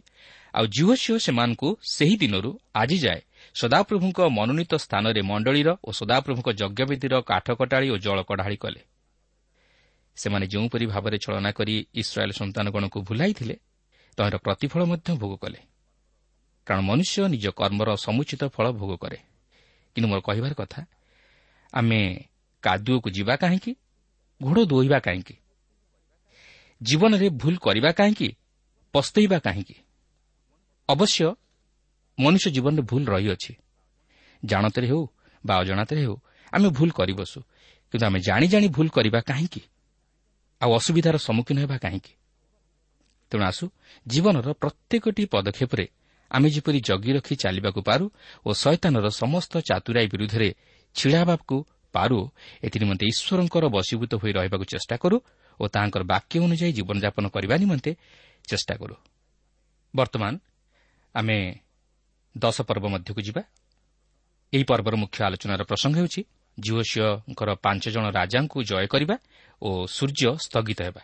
[0.54, 3.20] ଆଉ ଜୁହସିଓ ସେମାନଙ୍କୁ ସେହି ଦିନରୁ ଆଜି ଯାଏ
[3.54, 8.80] ସଦାପ୍ରଭୁଙ୍କ ମନୋନୀତ ସ୍ଥାନରେ ମଣ୍ଡଳୀର ଓ ସଦାପ୍ରଭୁଙ୍କ ଯଜ୍ଞବେଦୀର କାଠ କଟାଳି ଓ ଜଳ କଢ଼ାଳି କଲେ।
[10.16, 13.56] ସେମାନେ ଯେଉଁପରି ଭାବରେ ଚଳନା କରି ଇସ୍ରାଏଲ୍ ସନ୍ତାନଗଣକୁ ଭୁଲାଇଥିଲେ
[14.18, 15.60] ତହିଁର ପ୍ରତିଫଳ ମଧ୍ୟ ଭୋଗ କଲେ।
[16.66, 19.18] କାରଣ ମନୁଷ୍ୟ ନିଜ କର୍ମର ସମୁଚିତ ଫଳ ଭୋଗ କରେ।
[19.96, 20.80] କିନ୍ତୁ ମୋର କହିବାର କଥା
[21.72, 22.00] ଆମେ
[22.62, 23.72] କାଦୁଅକୁ ଯିବା କାହିଁକି?
[24.42, 25.34] ଘୋଡ଼ ଧୋଇବା କାହିଁକି?
[26.82, 28.28] ଜୀବନରେ ଭୁଲ କରିବା କାହିଁକି?
[28.94, 29.76] ପସ୍ତେଇବା କାହିଁକି?
[30.88, 31.34] ଅବଶ୍ୟ
[32.18, 33.52] ମନୁଷ୍ୟ ଜୀବନରେ ଭୁଲ ରହିଅଛି।
[34.44, 35.02] ଜାଣତରେ ହେଉ
[35.46, 36.16] ବା ଅଜାଣତରେ ହେଉ
[36.52, 37.38] ଆମେ ଭୁଲ କରିବସୁ।
[37.92, 39.62] କିନ୍ତୁ ଆମେ ଜାଣି ଜାଣି ଭୁଲ କରିବା କାହିଁକି?
[40.60, 42.12] ଆଉ ଅସୁବିଧାର ସମ୍ମୁଖୀନ ହେବା କାହିଁକି?
[43.32, 43.64] ତେଣୁ ଆସୁ
[44.06, 45.86] ଜୀବନର ପ୍ରତ୍ୟେକଟି ପଦକ୍ଷେପରେ
[46.30, 48.04] ଆମେ ଯେପରି ଜଗି ରଖି ଚାଲିବାକୁ ପାରୁ
[48.46, 50.48] ଓ ଶୈତାନର ସମସ୍ତ ଚାତୁରାଇ ବିରୁଦ୍ଧରେ
[50.94, 51.56] ଛିଡ଼ା ହେବାକୁ
[51.92, 52.18] ପାରୁ
[52.62, 55.16] ଏଥିନିମନ୍ତେ ଈଶ୍ୱରଙ୍କର ବଶୀଭୂତ ହୋଇ ରହିବାକୁ ଚେଷ୍ଟା କରୁ
[55.62, 57.90] ଓ ତାହାଙ୍କର ବାକ୍ୟ ଅନୁଯାୟୀ ଜୀବନଯାପନ କରିବା ନିମନ୍ତେ
[58.48, 58.96] ଚେଷ୍ଟା କରୁ।
[59.94, 60.32] ବର୍ତ୍ତମାନ
[61.14, 61.36] ଆମେ
[62.34, 63.42] ଦଶ ପର୍ବ ମଧ୍ୟକୁ ଯିବା।
[64.52, 66.20] ଏହି ପର୍ବର ମୁଖ୍ୟ ଆଲୋଚନାର ପ୍ରସଙ୍ଗ ହେଉଛି
[66.58, 69.16] ଜିଓସିଓଙ୍କର ପାଞ୍ଚ ଜଣ ରାଜାଙ୍କୁ ଜୟ କରିବା
[69.62, 71.02] ଓ ସୂର୍ଯ୍ୟ ସ୍ଥଗିତ ହେବା।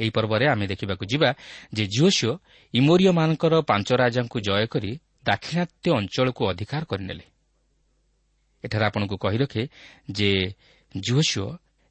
[0.00, 1.30] ଏହି ପର୍ବରେ ଆମେ ଦେଖିବାକୁ ଯିବା
[1.72, 2.32] ଯେ ଜିଓସିଓ
[2.74, 4.90] ଇମୋରିୟମାନଙ୍କର ପାଞ୍ଚ ରାଜାଙ୍କୁ ଜୟ କରି
[5.24, 7.24] ଦାକ୍ଷିଣାତ୍ୟ ଅଞ୍ଚଳକୁ ଅଧିକାର କରିନେଲେ।
[8.64, 9.62] ଏଠାରେ ଆପଣଙ୍କୁ କହି ରଖେ
[10.10, 10.30] ଯେ
[10.96, 11.46] ଜୁହସିଓ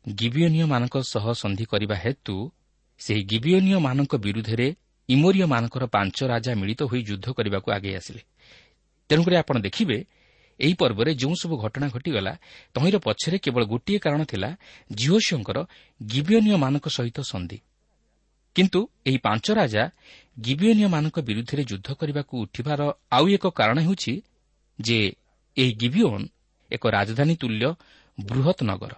[0.06, 2.52] ଗିବିଓନିୟମାନଙ୍କ ସହ ସନ୍ଧି କରିବା ହେତୁ
[3.00, 4.76] ସେହି ଗିବିଓନିୟମାନଙ୍କ ବିରୁଦ୍ଧରେ
[5.10, 8.22] ଇମୋରିୟମାନଙ୍କର ପାଞ୍ଚ ରାଜା ମିଳିତ ହୋଇ ଯୁଦ୍ଧ କରିବାକୁ ଆଗେଇ ଆସିଲେ।
[9.10, 9.98] ତେଣୁକରି ଆପଣ ଦେଖିବେ
[10.60, 12.34] ଏହି ପର୍ବରେ ଯେଉଁ ସବୁ ଘଟଣା ଘଟିଗଲା
[12.74, 14.50] ତହିଁର ପଛରେ କେବଳ ଗୋଟିଏ କାରଣ ଥିଲା
[14.92, 15.58] ଜିଓସିଓଙ୍କର
[16.02, 17.58] ଗିବିଓନିୟମାନଙ୍କ ସହିତ ସନ୍ଧି।
[18.56, 19.84] କିନ୍ତୁ ଏହି ପାଞ୍ଚ ରାଜା
[20.40, 24.14] ଗିବିଓନିୟମାନଙ୍କ ବିରୁଦ୍ଧରେ ଯୁଦ୍ଧ କରିବାକୁ ଉଠିବାର ଆଉ ଏକ କାରଣ ହେଉଛି
[24.80, 25.00] ଯେ
[25.58, 26.26] ଏହି ଗିବିଓନ୍
[26.72, 27.66] ଏକ ରାଜଧାନୀ ତୁଲ୍ୟ
[28.20, 28.94] ବୃହତ୍ ନଗର।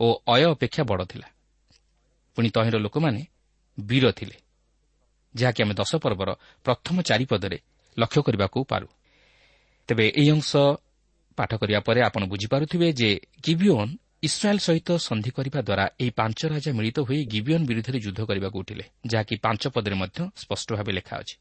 [0.00, 1.28] ଓ ଅୟ ଅପେକ୍ଷା ବଡ଼ ଥିଲା।
[2.36, 3.22] ପୁଣି ତହିଁର ଲୋକମାନେ
[3.78, 4.36] ବୀର ଥିଲେ
[5.34, 6.30] ଯାହାକି ଆମେ ଦଶ ପର୍ବର
[6.64, 7.58] ପ୍ରଥମ ଚାରିପଦରେ
[7.96, 8.88] ଲକ୍ଷ୍ୟ କରିବାକୁ ପାରୁ।
[9.88, 10.50] ତେବେ ଏହି ଅଂଶ
[11.38, 13.10] ପାଠ କରିବା ପରେ ଆପଣ ବୁଝିପାରୁଥିବେ ଯେ
[13.42, 18.56] ଗିବିଓନ୍ ଇସ୍ରାଏଲ୍ ସହିତ ସନ୍ଧି କରିବା ଦ୍ୱାରା ଏହି ପାଞ୍ଚ ରାଜା ମିଳିତ ହୋଇ ଗିବିଓନ୍ ବିରୁଦ୍ଧରେ ଯୁଦ୍ଧ କରିବାକୁ
[18.58, 21.36] ଉଠିଲେ ଯାହାକି ପାଞ୍ଚ ପଦରେ ମଧ୍ୟ ସ୍ପଷ୍ଟ ଭାବେ ଲେଖା ଅଛି।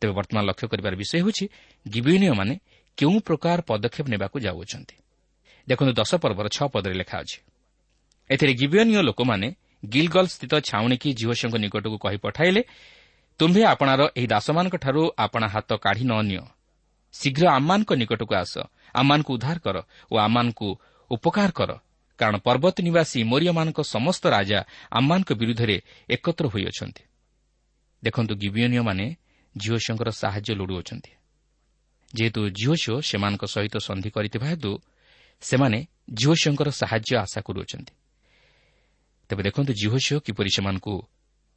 [0.00, 1.44] ତେବେ ବର୍ତ୍ତମାନ ଲକ୍ଷ୍ୟ କରିବାର ବିଷୟ ହେଉଛି
[1.86, 2.54] ଗିବିଓନୀୟମାନେ
[2.98, 4.96] କେଉଁ ପ୍ରକାର ପଦକ୍ଷେପ ନେବାକୁ ଯାଉଅଛନ୍ତି।
[5.68, 7.38] ଦେଖନ୍ତୁ ଦଶ ପର୍ବର ଛଅ ପଦରେ ଲେଖା ଅଛି।
[8.30, 9.48] ଏଥିରେ ଗିବିଓନୀୟ ଲୋକମାନେ
[9.84, 12.62] ଗିଲଗଲ ସ୍ଥିତ ଛାଉଣିକି ଝିଅସିଙ୍କ ନିକଟକୁ କହି ପଠାଇଲେ
[13.40, 16.44] ତୁମ୍ଭେ ଆପଣାର ଏହି ଦାସମାନଙ୍କଠାରୁ ଆପଣା ହାତ କାଢ଼ି ନ ନିଅ।
[17.14, 18.54] ଶୀଘ୍ର ଆମମାନଙ୍କ ନିକଟକୁ ଆସ
[18.94, 19.76] ଆମମାନଙ୍କୁ ଉଦ୍ଧାର କର
[20.12, 20.68] ଓ ଆମମାନଙ୍କୁ
[21.10, 21.70] ଉପକାର କର
[22.18, 24.58] କାରଣ ପର୍ବତ ନିବାସୀ ମୋରିୟମାନଙ୍କ ସମସ୍ତ ରାଜା
[24.90, 25.76] ଆମମାନଙ୍କ ବିରୁଦ୍ଧରେ
[26.10, 27.02] ଏକତ୍ର ହୋଇଅଛନ୍ତି।
[28.02, 29.06] ଦେଖନ୍ତୁ ଗିବିଓନୀୟମାନେ
[29.54, 31.12] ଝିଅସିଓଙ୍କର ସାହାଯ୍ୟ ଲୋଡ଼ୁଅଛନ୍ତି।
[32.14, 34.72] ଯେହେତୁ ଝିଅସିଓ ସେମାନଙ୍କ ସହିତ ସନ୍ଧି କରିଥିବା ହେତୁ
[35.42, 35.78] ସେମାନେ
[36.14, 37.92] ଝିଅସିଓଙ୍କର ସାହାଯ୍ୟ ଆଶା କରୁଅଛନ୍ତି।
[39.28, 40.94] ତେବେ ଦେଖନ୍ତୁ ଜିହୋସିଓ କିପରି ସେମାନଙ୍କୁ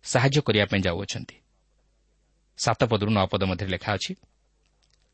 [0.06, 1.36] ସାହାଯ୍ୟ କରିବା ପାଇଁ ଯାଉଅଛନ୍ତି।
[2.60, 4.12] ସାତ ପଦରୁ ନଅ ପଦ ମଧ୍ୟରେ ଲେଖା ଅଛି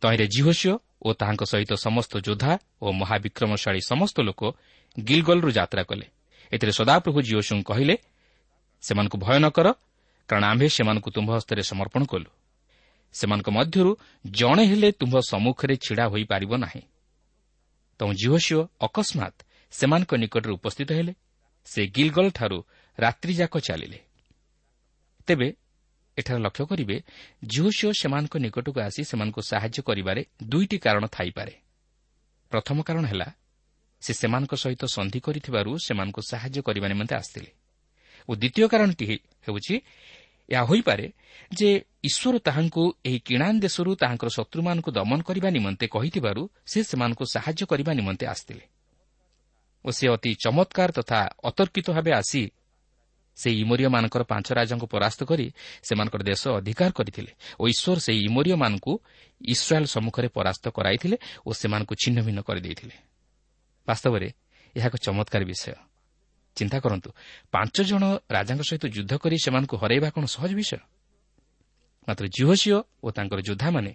[0.01, 0.73] ତହିଁରେ ଜିହୋସିଓ
[1.05, 4.41] ଓ ତାହାଙ୍କ ସହିତ ସମସ୍ତ ଯୋଦ୍ଧା ଓ ମହାବିକ୍ରମଶାଳୀ ସମସ୍ତ ଲୋକ
[4.99, 6.07] ଗିଲଗଲରୁ ଯାତ୍ରା କଲେ।
[6.51, 7.95] ଏଥିରେ ସଦାପ୍ରଭୁ ଜିଓସିଓଙ୍କୁ କହିଲେ
[8.83, 9.67] ସେମାନଙ୍କୁ ଭୟ ନ କର
[10.29, 12.29] କାରଣ ଆମ୍ଭେ ସେମାନଙ୍କୁ ତୁମ୍ଭ ହସ୍ତରେ ସମର୍ପଣ କଲୁ।
[13.15, 13.91] ସେମାନଙ୍କ ମଧ୍ୟରୁ
[14.25, 16.83] ଜଣେ ହେଲେ ତୁମ୍ଭ ସମ୍ମୁଖରେ ଛିଡ଼ା ହୋଇପାରିବ ନାହିଁ।
[17.99, 19.37] ତେଣୁ ଜିହୋସିଓ ଅକସ୍ମାତ୍
[19.73, 21.13] ସେମାନଙ୍କ ନିକଟରେ ଉପସ୍ଥିତ ହେଲେ
[21.65, 22.63] ସେ ଗିଲଗଲଠାରୁ
[22.99, 23.99] ରାତ୍ରିଯାକ ଚାଲିଲେ।
[25.27, 25.53] ତେବେ
[26.17, 27.03] ଏଠାରେ ଲକ୍ଷ୍ୟ କରିବେ
[27.45, 31.53] ଝିଅ ସେମାନଙ୍କ ନିକଟକୁ ଆସି ସେମାନଙ୍କୁ ସାହାଯ୍ୟ କରିବାରେ ଦୁଇଟି କାରଣ ଥାଇପାରେ।
[32.51, 33.27] ପ୍ରଥମ କାରଣ ହେଲା
[34.01, 37.51] ସେ ସେମାନଙ୍କ ସହିତ ସନ୍ଧି କରିଥିବାରୁ ସେମାନଙ୍କୁ ସାହାଯ୍ୟ କରିବା ନିମନ୍ତେ ଆସିଥିଲେ।
[38.29, 39.05] ଓ ଦ୍ୱିତୀୟ କାରଣଟି
[39.47, 39.75] ହେଉଛି
[40.49, 41.13] ଏହା ହୋଇପାରେ
[41.51, 41.69] ଯେ
[42.03, 47.93] ଈଶ୍ୱର ତାହାଙ୍କୁ ଏହି କିଣାନ୍ ଦେଶରୁ ତାହାଙ୍କର ଶତ୍ରୁମାନଙ୍କୁ ଦମନ କରିବା ନିମନ୍ତେ କହିଥିବାରୁ ସେ ସେମାନଙ୍କୁ ସାହାଯ୍ୟ କରିବା
[47.93, 48.65] ନିମନ୍ତେ ଆସିଥିଲେ।
[49.85, 52.43] ଓ ସେ ଅତି ଚମତ୍କାର ତଥା ଅତର୍କିତ ଭାବେ ଆସି
[53.37, 55.45] ସେହି ଇମୋରିୟମାନଙ୍କର ପାଞ୍ଚ ରାଜାଙ୍କୁ ପରାସ୍ତ କରି
[55.83, 58.93] ସେମାନଙ୍କର ଦେଶ ଅଧିକାର କରିଥିଲେ ଓ ଈଶ୍ୱର ସେହି ଇମୋରିୟମାନଙ୍କୁ
[59.41, 61.17] ଇସ୍ରାଏଲ୍ ସମ୍ମୁଖରେ ପରାସ୍ତ କରାଇଥିଲେ
[61.47, 62.95] ଓ ସେମାନଙ୍କୁ ଛିନ୍ନ ଭିନ୍ନ କରିଦେଇଥିଲେ।
[63.87, 64.27] ବାସ୍ତବରେ
[64.75, 65.73] ଏହା ଏକ ଚମତ୍କାର ବିଷୟ।
[66.57, 67.09] ଚିନ୍ତା କରନ୍ତୁ
[67.51, 70.79] ପାଞ୍ଚ ଜଣ ରାଜାଙ୍କ ସହିତ ଯୁଦ୍ଧ କରି ସେମାନଙ୍କୁ ହରାଇବା କ'ଣ ସହଜ ବିଷୟ?
[72.07, 73.91] ମାତ୍ର ଜିହସିଓ ଓ ତାଙ୍କର ଯୋଦ୍ଧାମାନେ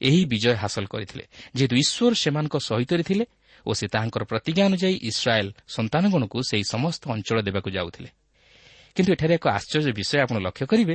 [0.00, 1.24] ଏହି ବିଜୟ ହାସଲ କରିଥିଲେ
[1.56, 3.24] ଯେହେତୁ ଈଶ୍ୱର ସେମାନଙ୍କ ସହିତରେ ଥିଲେ
[3.66, 8.10] ଓ ସେ ତାହାଙ୍କର ପ୍ରତିଜ୍ଞା ଅନୁଯାୟୀ ଇସ୍ରାଏଲ୍ ସନ୍ତାନଗଣକୁ ସେହି ସମସ୍ତ ଅଞ୍ଚଳ ଦେବାକୁ ଯାଉଥିଲେ।
[8.96, 10.94] କିନ୍ତୁ ଏଠାରେ ଏକ ଆଶ୍ଚର୍ଯ୍ୟ ବିଷୟ ଆପଣ ଲକ୍ଷ୍ୟ କରିବେ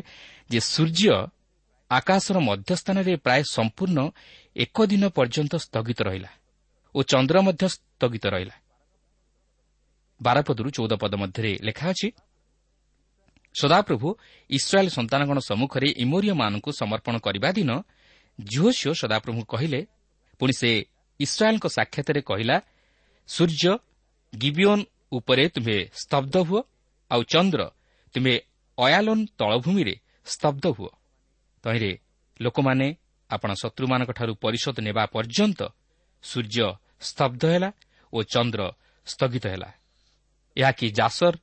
[0.50, 1.14] ଯେ ସୂର୍ଯ୍ୟ
[1.92, 4.00] ଆକାଶର ମଧ୍ୟସ୍ଥାନରେ ପ୍ରାୟ ସମ୍ପୂର୍ଣ୍ଣ
[4.56, 6.32] ଏକ ଦିନ ପର୍ଯ୍ୟନ୍ତ ସ୍ଥଗିତ ରହିଲା
[6.96, 8.56] ଓ ଚନ୍ଦ୍ର ମଧ୍ୟ ସ୍ଥଗିତ ରହିଲା।
[10.22, 12.08] ବାରପଦରୁ ଚଉଦ ପଦ ମଧ୍ୟରେ ଲେଖା ଅଛି
[13.56, 14.08] ସଦାପ୍ରଭୁ
[14.50, 17.72] ଇସ୍ରାଏଲ୍ ସନ୍ତାନଗଣ ସମ୍ମୁଖରେ ଇମୋରିୟମାନଙ୍କୁ ସମର୍ପଣ କରିବା ଦିନ
[18.40, 19.80] ଝିଓସିଓ ସଦାପ୍ରଭୁ କହିଲେ
[20.40, 20.70] ପୁଣି ସେ
[21.20, 22.58] ଇସ୍ରାଏଲ୍ଙ୍କ ସାକ୍ଷାତରେ କହିଲା
[23.30, 23.74] ସୂର୍ଯ୍ୟ
[24.34, 26.62] ଗିବିଓନ୍ ଉପରେ ତୁମ୍ଭେ ସ୍ତବ୍ଧ ହୁଅ
[27.12, 27.62] ଆଉ ଚନ୍ଦ୍ର
[28.16, 28.34] ତୁମେ
[28.78, 30.92] ଅୟାଲୋନ୍ ତଳଭୂମିରେ ସ୍ତବ୍ଧ ହୁଅ।
[31.64, 31.92] ତହିଁରେ
[32.42, 32.88] ଲୋକମାନେ
[33.30, 35.62] ଆପଣ ଶତ୍ରୁମାନଙ୍କଠାରୁ ପରିଶୋଧ ନେବା ପର୍ଯ୍ୟନ୍ତ
[36.24, 36.68] ସୂର୍ଯ୍ୟ
[37.02, 37.70] ସ୍ତବ୍ଧ ହେଲା
[38.14, 38.62] ଓ ଚନ୍ଦ୍ର
[39.08, 39.70] ସ୍ଥଗିତ ହେଲା।
[40.58, 41.34] ଏହା କି ଜାସର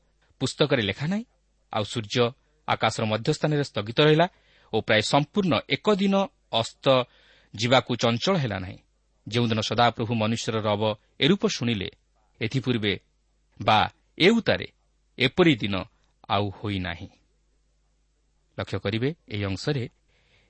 [0.41, 1.25] ପୁସ୍ତକରେ ଲେଖା ନାହିଁ?
[1.73, 2.25] ଆଉ ସୂର୍ଯ୍ୟ
[2.69, 4.27] ଆକାଶର ମଧ୍ୟସ୍ଥାନରେ ସ୍ଥଗିତ ରହିଲା
[4.73, 6.15] ଓ ପ୍ରାୟ ସମ୍ପୂର୍ଣ୍ଣ ଏକ ଦିନ
[6.61, 6.87] ଅସ୍ତ
[7.55, 8.79] ଯିବାକୁ ଚଞ୍ଚଳ ହେଲା ନାହିଁ।
[9.29, 10.83] ଯେଉଁଦିନ ସଦାପ୍ରଭୁ ମନୁଷ୍ୟର ରବ
[11.21, 11.89] ଏରୂପ ଶୁଣିଲେ
[12.41, 13.01] ଏଥିପୂର୍ବେ
[13.63, 14.67] ବା ଏ ଉତାରେ
[15.19, 15.75] ଏପରି ଦିନ
[16.29, 17.09] ଆଉ ହୋଇନାହିଁ।
[18.59, 19.89] ଲକ୍ଷ୍ୟ କରିବେ ଏହି ଅଂଶରେ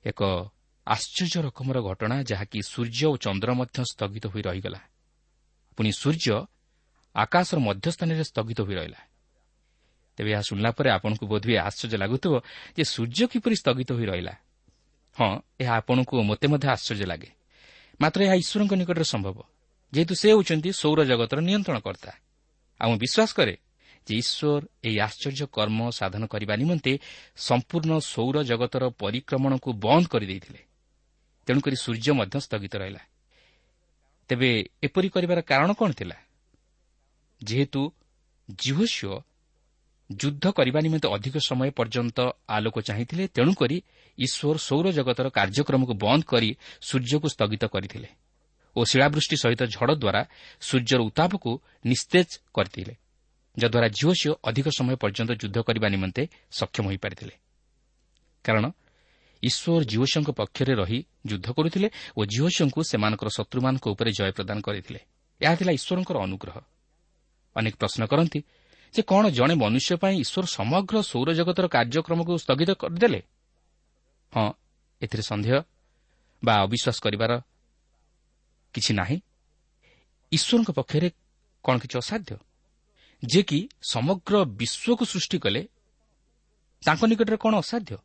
[0.05, 0.21] ଏକ
[0.87, 4.79] ଆଶ୍ଚର୍ଯ୍ୟ ରକମର ଘଟଣା ଯାହାକି ସୂର୍ଯ୍ୟ ଓ ଚନ୍ଦ୍ର ମଧ୍ୟ ସ୍ଥଗିତ ହୋଇ ରହିଗଲା।
[5.77, 6.45] ପୁଣି ସୂର୍ଯ୍ୟ
[7.15, 8.99] ଆକାଶର ମଧ୍ୟସ୍ଥାନରେ ସ୍ଥଗିତ ହୋଇ ରହିଲା।
[10.17, 12.33] ତେବେ ଏହା ଶୁଣିଲା ପରେ ଆପଣଙ୍କୁ ବୋଧହୁଏ ଆଶ୍ଚର୍ଯ୍ୟ ଲାଗୁଥିବ
[12.77, 14.33] ଯେ ସୂର୍ଯ୍ୟ କିପରି ସ୍ଥଗିତ ହୋଇ ରହିଲା।
[15.15, 17.36] ହଁ ଏହା ଆପଣଙ୍କୁ ମୋତେ ମଧ୍ୟ ଆଶ୍ଚର୍ଯ୍ୟ ଲାଗେ।
[18.01, 19.37] ମାତ୍ର ଏହା ଈଶ୍ୱରଙ୍କ ନିକଟରେ ସମ୍ଭବ।
[19.93, 22.11] ଯେହେତୁ ସେ ହେଉଛନ୍ତି ସୌର ଜଗତର ନିୟନ୍ତ୍ରଣକର୍ତ୍ତା।
[22.81, 23.55] ଆଉ ମୁଁ ବିଶ୍ୱାସ କରେ
[24.07, 26.93] ଯେ ଈଶ୍ୱର ଏହି ଆଶ୍ଚର୍ଯ୍ୟ କର୍ମ ସାଧନ କରିବା ନିମନ୍ତେ
[27.37, 30.61] ସମ୍ପୂର୍ଣ୍ଣ ସୌର ଜଗତର ପରିକ୍ରମଣକୁ ବନ୍ଦ କରିଦେଇଥିଲେ।
[31.47, 33.01] ତେଣୁକରି ସୂର୍ଯ୍ୟ ମଧ୍ୟ ସ୍ଥଗିତ ରହିଲା।
[34.29, 34.49] ତେବେ
[34.83, 36.17] ଏପରି କରିବାର କାରଣ କ'ଣ ଥିଲା?
[37.43, 37.81] ଯେହେତୁ
[38.51, 39.15] ଜିହୋସିଓ
[40.09, 42.17] ଯୁଦ୍ଧ କରିବା ନିମନ୍ତେ ଅଧିକ ସମୟ ପର୍ଯ୍ୟନ୍ତ
[42.47, 43.77] ଆଲୋକ ଚାହିଁଥିଲେ ତେଣୁକରି
[44.17, 46.49] ଈଶ୍ୱର ସୌର ଜଗତର କାର୍ଯ୍ୟକ୍ରମକୁ ବନ୍ଦ କରି
[46.81, 48.09] ସୂର୍ଯ୍ୟକୁ ସ୍ଥଗିତ କରିଥିଲେ
[48.75, 50.21] ଓ ଶିଳାବୃଷ୍ଟି ସହିତ ଝଡ଼ ଦ୍ୱାରା
[50.61, 51.51] ସୂର୍ଯ୍ୟର ଉତ୍ତାପକୁ
[51.85, 52.93] ନିସ୍ତେଜ କରିଥିଲେ
[53.57, 57.33] ଯଦ୍ୱାରା ଝିଅସିଓ ଅଧିକ ସମୟ ପର୍ଯ୍ୟନ୍ତ ଯୁଦ୍ଧ କରିବା ନିମନ୍ତେ ସକ୍ଷମ ହୋଇପାରିଥିଲେ।
[58.45, 58.65] କାରଣ
[59.43, 64.99] ଈଶ୍ୱର ଜିଓସିଓଙ୍କ ପକ୍ଷରେ ରହି ଯୁଦ୍ଧ କରୁଥିଲେ ଓ ଜିଓସିଓଙ୍କୁ ସେମାନଙ୍କର ଶତ୍ରୁମାନଙ୍କ ଉପରେ ଜୟ ପ୍ରଦାନ କରିଥିଲେ।
[65.41, 66.55] ଏହା ଥିଲା ଈଶ୍ୱରଙ୍କର ଅନୁଗ୍ରହ।
[67.55, 68.39] ଅନେକ ପ୍ରଶ୍ନ କରନ୍ତି
[68.93, 73.19] ଯେ କ'ଣ ଜଣେ ମନୁଷ୍ୟ ପାଇଁ ଈଶ୍ୱର ସମଗ୍ର ସୌରଜଗତର କାର୍ଯ୍ୟକ୍ରମକୁ ସ୍ଥଗିତ କରିଦେଲେ?
[74.33, 74.49] ହଁ
[75.01, 75.55] ଏଥିରେ ସନ୍ଦେହ
[76.43, 77.31] ବା ଅବିଶ୍ୱାସ କରିବାର
[78.73, 79.17] କିଛି ନାହିଁ।
[80.31, 81.09] ଈଶ୍ୱରଙ୍କ ପକ୍ଷରେ
[81.63, 82.33] କ'ଣ କିଛି ଅସାଧ୍ୟ?
[83.23, 83.59] ଯେ କି
[83.91, 85.61] ସମଗ୍ର ବିଶ୍ୱକୁ ସୃଷ୍ଟି କଲେ
[86.83, 87.97] ତାଙ୍କ ନିକଟରେ କ'ଣ ଅସାଧ୍ୟ?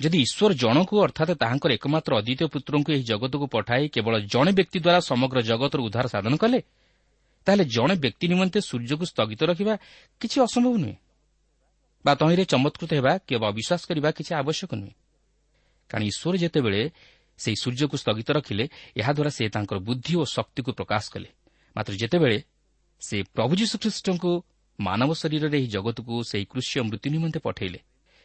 [0.00, 5.00] ଯଦି ଈଶ୍ୱର ଜଣକୁ ଅର୍ଥାତ୍ ତାହାଙ୍କର ଏକମାତ୍ର ଅଦ୍ୱିତୀୟ ପୁତ୍ରଙ୍କୁ ଏହି ଜଗତକୁ ପଠାଇ କେବଳ ଜଣେ ବ୍ୟକ୍ତି ଦ୍ୱାରା
[5.00, 6.60] ସମଗ୍ର ଜଗତର ଉଦ୍ଧାର ସାଧନ କଲେ
[7.46, 9.74] ତାହେଲେ ଜଣେ ବ୍ୟକ୍ତି ନିମନ୍ତେ ସୂର୍ଯ୍ୟକୁ ସ୍ଥଗିତ ରଖିବା
[10.20, 10.96] କିଛି ଅସମ୍ଭବ ନୁହେଁ।
[12.04, 14.94] ବା ତହିଁରେ ଚମତ୍କୃତ ହେବା କିମ୍ବା ଅବିଶ୍ୱାସ କରିବା କିଛି ଆବଶ୍ୟକ ନୁହେଁ।
[15.90, 16.80] କାରଣ ଈଶ୍ୱର ଯେତେବେଳେ
[17.38, 18.64] ସେହି ସୂର୍ଯ୍ୟକୁ ସ୍ଥଗିତ ରଖିଲେ
[18.96, 21.28] ଏହାଦ୍ୱାରା ସେ ତାଙ୍କର ବୁଦ୍ଧି ଓ ଶକ୍ତିକୁ ପ୍ରକାଶ କଲେ।
[21.76, 22.38] ମାତ୍ର ଯେତେବେଳେ
[23.00, 24.32] ସେ ପ୍ରଭୁ ଯୀଶୁଖ୍ରୀଷ୍ଟଙ୍କୁ
[24.78, 27.80] ମାନବ ଶରୀରରେ ଏହି ଜଗତକୁ ସେହି କୃଷ୍ୟ ମୃତ୍ୟୁ ନିମନ୍ତେ ପଠାଇଲେ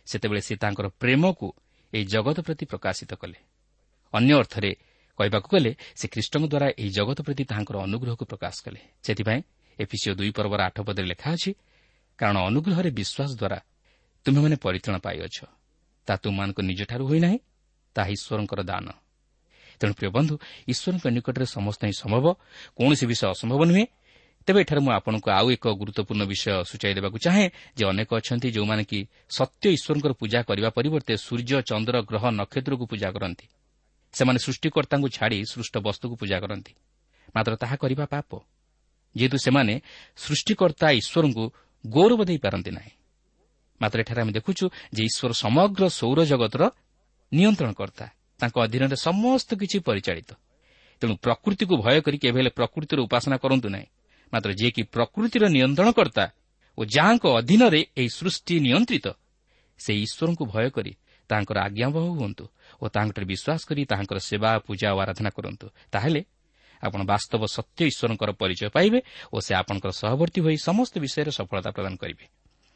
[0.08, 1.48] ସେତେବେଳେ ସେ ତାଙ୍କର ପ୍ରେମକୁ
[1.94, 3.38] ଏହି ଜଗତ ପ୍ରତି ପ୍ରକାଶିତ କଲେ।
[4.14, 4.72] ଅନ୍ୟ ଅର୍ଥରେ
[5.18, 9.40] କହିବାକୁ ଗଲେ ସେ ଖ୍ରୀଷ୍ଟଙ୍କ ଦ୍ୱାରା ଏହି ଜଗତ ପ୍ରତି ତାହାଙ୍କର ଅନୁଗ୍ରହକୁ ପ୍ରକାଶ କଲେ। ସେଥିପାଇଁ
[9.80, 11.52] ଏଫିସିଓ ଦୁଇ ପର୍ବର ଆଠ ପଦରେ ଲେଖା ଅଛି
[12.20, 13.60] କାରଣ ଅନୁଗ୍ରହରେ ବିଶ୍ୱାସ ଦ୍ୱାରା
[14.26, 15.38] ତୁମେମାନେ ପରିତ୍ରାଣ ପାଇଅଛ।
[16.08, 17.38] ତାହା ତୁମମାନଙ୍କ ନିଜଠାରୁ ହୋଇନାହିଁ
[17.96, 18.88] ତାହା ଈଶ୍ୱରଙ୍କର ଦାନ।
[19.80, 20.36] ତେଣୁ ପ୍ରିୟ ବନ୍ଧୁ
[20.72, 22.26] ଈଶ୍ୱରଙ୍କ ନିକଟରେ ସମସ୍ତ ହିଁ ସମ୍ଭବ
[22.78, 23.86] କୌଣସି ବିଷୟ ଅସମ୍ଭବ ନୁହେଁ।
[24.48, 27.48] ତେବେ ଏଠାରେ ମୁଁ ଆପଣଙ୍କୁ ଆଉ ଏକ ଗୁରୁତ୍ୱପୂର୍ଣ୍ଣ ବିଷୟ ସୂଚାଇ ଦେବାକୁ ଚାହେଁ
[27.78, 29.00] ଯେ ଅନେକ ଅଛନ୍ତି ଯେଉଁମାନେ କି
[29.38, 33.46] ସତ୍ୟ ଈଶ୍ୱରଙ୍କର ପୂଜା କରିବା ପରିବର୍ତ୍ତେ ସୂର୍ଯ୍ୟ ଚନ୍ଦ୍ର ଗ୍ରହ ନକ୍ଷତ୍ରକୁ ପୂଜା କରନ୍ତି।
[34.16, 36.74] ସେମାନେ ସୃଷ୍ଟିକର୍ତ୍ତାଙ୍କୁ ଛାଡ଼ି ସୃଷ୍ଟ ବସ୍ତୁକୁ ପୂଜା କରନ୍ତି।
[37.36, 38.32] ମାତ୍ର ତାହା କରିବା ପାପ।
[39.16, 39.74] ଯେହେତୁ ସେମାନେ
[40.18, 41.44] ସୃଷ୍ଟିକର୍ତ୍ତା ଈଶ୍ୱରଙ୍କୁ
[41.86, 42.92] ଗୌରବ ଦେଇପାରନ୍ତି ନାହିଁ।
[43.82, 46.64] ମାତ୍ର ଏଠାରେ ଆମେ ଦେଖୁଛୁ ଯେ ଈଶ୍ୱର ସମଗ୍ର ସୌର ଜଗତର
[47.32, 48.06] ନିୟନ୍ତ୍ରଣକର୍ତ୍ତା।
[48.40, 50.32] ତାଙ୍କ ଅଧୀନରେ ସମସ୍ତ କିଛି ପରିଚାଳିତ।
[51.02, 53.88] ତେଣୁ ପ୍ରକୃତିକୁ ଭୟ କରି କେବେ ହେଲେ ପ୍ରକୃତିର ଉପାସନା କରନ୍ତୁ ନାହିଁ।
[54.34, 56.26] ମାତ୍ର ଯିଏକି ପ୍ରକୃତିର ନିୟନ୍ତ୍ରଣକର୍ତ୍ତା
[56.78, 59.08] ଓ ଯାହାଙ୍କ ଅଧୀନରେ ଏହି ସୃଷ୍ଟି ନିୟନ୍ତ୍ରିତ
[59.80, 60.92] ସେ ଈଶ୍ୱରଙ୍କୁ ଭୟ କରି
[61.30, 62.46] ତାଙ୍କର ଆଜ୍ଞାବହ ହୁଅନ୍ତୁ।
[62.82, 66.22] ଓ ତାଙ୍କଠାରେ ବିଶ୍ୱାସ କରି ତାହାଙ୍କର ସେବା ପୂଜା ଓ ଆରାଧନା କରନ୍ତୁ। ତାହେଲେ
[66.84, 69.00] ଆପଣ ବାସ୍ତବ ସତ୍ୟ ଈଶ୍ୱରଙ୍କର ପରିଚୟ ପାଇବେ
[69.34, 72.26] ଓ ସେ ଆପଣଙ୍କର ସହବର୍ତ୍ତୀ ହୋଇ ସମସ୍ତ ବିଷୟରେ ସଫଳତା ପ୍ରଦାନ କରିବେ।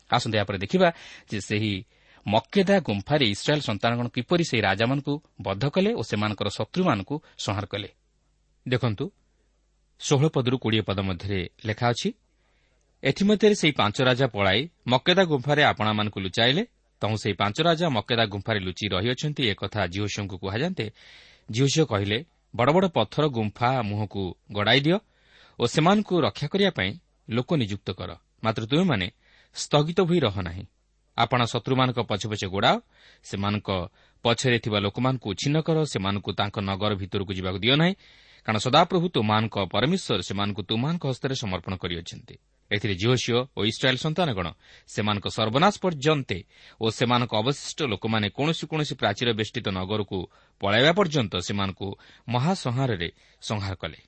[0.09, 0.89] ଆସନ୍ତୁ ଏହାପରେ ଦେଖିବା
[1.29, 1.73] ଯେ ସେହି
[2.27, 7.89] ମକ୍କେଦା ଗୁମ୍ଫାରେ ଇସ୍ରାଏଲ୍ ସନ୍ତାନଗଣ କିପରି ସେହି ରାଜାମାନଙ୍କୁ ବଦ୍ଧ କଲେ ଓ ସେମାନଙ୍କର ଶତ୍ରୁମାନଙ୍କୁ ସଂହାର କଲେ।
[8.67, 9.05] ଦେଖନ୍ତୁ
[9.99, 12.09] ଷୋହଳ ପଦରୁ କୋଡ଼ିଏ ପଦ ମଧ୍ୟରେ ଲେଖା ଅଛି
[13.03, 16.63] ଏଥିମଧ୍ୟରେ ସେହି ପାଞ୍ଚ ରାଜା ପଳାଇ ମକ୍କେଦା ଗୁମ୍ଫାରେ ଆପଣାମାନଙ୍କୁ ଲୁଚାଇଲେ
[17.01, 20.85] ତହୁଁ ସେହି ପାଞ୍ଚ ରାଜା ମକ୍କେଦା ଗୁମ୍ଫାରେ ଲୁଚି ରହିଅଛନ୍ତି। ଏକଥା ଜିଓସିଓଙ୍କୁ କୁହାଯାନ୍ତେ
[21.49, 22.17] ଜିଓସିଓ କହିଲେ
[22.53, 24.97] ବଡ଼ ବଡ଼ ପଥର ଗୁମ୍ଫା ମୁହଁକୁ ଗଡ଼ାଇ ଦିଅ
[25.59, 26.91] ଓ ସେମାନଙ୍କୁ ରକ୍ଷା କରିବା ପାଇଁ
[27.29, 28.11] ଲୋକ ନିଯୁକ୍ତ କର।
[28.43, 29.07] ମାତ୍ର ତୁମେମାନେ
[29.55, 30.63] ସ୍ଥଗିତ ହୋଇ ରହ ନାହିଁ।
[31.17, 32.75] ଆପଣ ଶତ୍ରୁମାନଙ୍କ ପଛେ ପଛେ ଗୋଡ଼ାଅ
[33.23, 33.69] ସେମାନଙ୍କ
[34.25, 37.93] ପଛରେ ଥିବା ଲୋକମାନଙ୍କୁ ଉଚ୍ଛିନ୍ନ କର ସେମାନଙ୍କୁ ତାଙ୍କ ନଗର ଭିତରକୁ ଯିବାକୁ ଦିଅ ନାହିଁ
[38.45, 42.35] କାରଣ ସଦାପ୍ରଭୁ ତୁମାନଙ୍କ ପରମେଶ୍ୱର ସେମାନଙ୍କୁ ତୁମାନଙ୍କ ହସ୍ତରେ ସମର୍ପଣ କରିଅଛନ୍ତି।
[42.71, 44.47] ଏଥିରେ ଜିଓସିଓ ଓ ଇସ୍ରାଏଲ୍ ସନ୍ତାନଗଣ
[44.87, 46.37] ସେମାନଙ୍କ ସର୍ବନାଶ ପର୍ଯ୍ୟନ୍ତେ
[46.81, 50.19] ଓ ସେମାନଙ୍କ ଅବଶିଷ୍ଟ ଲୋକମାନେ କୌଣସି କୌଣସି ପ୍ରାଚୀର ବେଷ୍ଟିତ ନଗରକୁ
[50.61, 51.87] ପଳାଇବା ପର୍ଯ୍ୟନ୍ତ ସେମାନଙ୍କୁ
[52.29, 53.09] ମହାସଂହାରରେ
[53.41, 53.99] ସଂହାର କଲେ।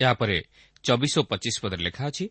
[0.00, 0.38] ଏହାପରେ
[0.84, 2.24] ଚବିଶ ଓ ପଚିଶ ପଦରେ ଲେଖା ଅଛି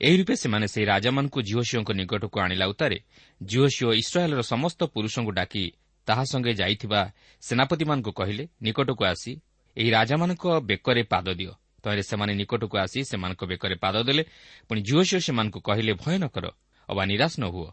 [0.00, 2.98] ଏହି ରୂପେ ସେମାନେ ସେହି ରାଜାମାନଙ୍କୁ ଜିଓସିଓଙ୍କ ନିକଟକୁ ଆଣିଲା ଉତ୍ତାରେ
[3.40, 5.64] ଜିଓସିଓ ଇସ୍ରାଏଲ୍ର ସମସ୍ତ ପୁରୁଷଙ୍କୁ ଡାକି
[6.06, 7.00] ତାହା ସଙ୍ଗେ ଯାଇଥିବା
[7.42, 9.32] ସେନାପତିମାନଙ୍କୁ କହିଲେ ନିକଟକୁ ଆସି
[9.76, 11.52] ଏହି ରାଜାମାନଙ୍କ ବେକରେ ପାଦ ଦିଅ।
[11.82, 14.22] ତହିଁରେ ସେମାନେ ନିକଟକୁ ଆସି ସେମାନଙ୍କ ବେକରେ ପାଦ ଦେଲେ।
[14.68, 16.46] ପୁଣି ଝିଅସିଓ ସେମାନଙ୍କୁ କହିଲେ ଭୟ ନ କର
[16.88, 17.68] ଅବା ନିରାଶ ନ ହୁଅ।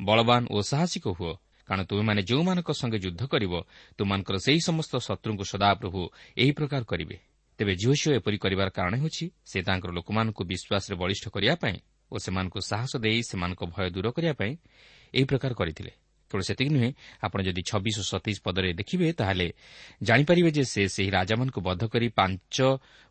[0.00, 1.32] ବଳବାନ ଓ ସାହସିକ ହୁଅ।
[1.68, 3.52] କାରଣ ତୁମେମାନେ ଯେଉଁମାନଙ୍କ ସଙ୍ଗେ ଯୁଦ୍ଧ କରିବ
[3.98, 6.02] ତୁମମାନଙ୍କର ସେହି ସମସ୍ତ ଶତ୍ରୁଙ୍କୁ ସଦାପ୍ରଭୁ
[6.36, 7.16] ଏହି ପ୍ରକାର କରିବେ।
[7.58, 11.76] ତେବେ ଝିଅସିଓ ଏପରି କରିବାର କାରଣ ହେଉଛି ସେ ତାଙ୍କର ଲୋକମାନଙ୍କୁ ବିଶ୍ୱାସରେ ବଳିଷ୍ଠ କରିବା ପାଇଁ
[12.12, 14.52] ଓ ସେମାନଙ୍କୁ ସାହସ ଦେଇ ସେମାନଙ୍କ ଭୟ ଦୂର କରିବା ପାଇଁ
[15.14, 15.92] ଏହି ପ୍ରକାର କରିଥିଲେ।
[16.28, 16.90] କେବଳ ସେତିକି ନୁହେଁ
[17.24, 19.46] ଆପଣ ଯଦି ଛବିଶ ଓ ସତେଇଶ ପଦରେ ଦେଖିବେ ତାହେଲେ
[20.02, 22.56] ଜାଣିପାରିବେ ଯେ ସେ ସେହି ରାଜାମାନଙ୍କୁ ବଦ୍ଧ କରି ପାଞ୍ଚ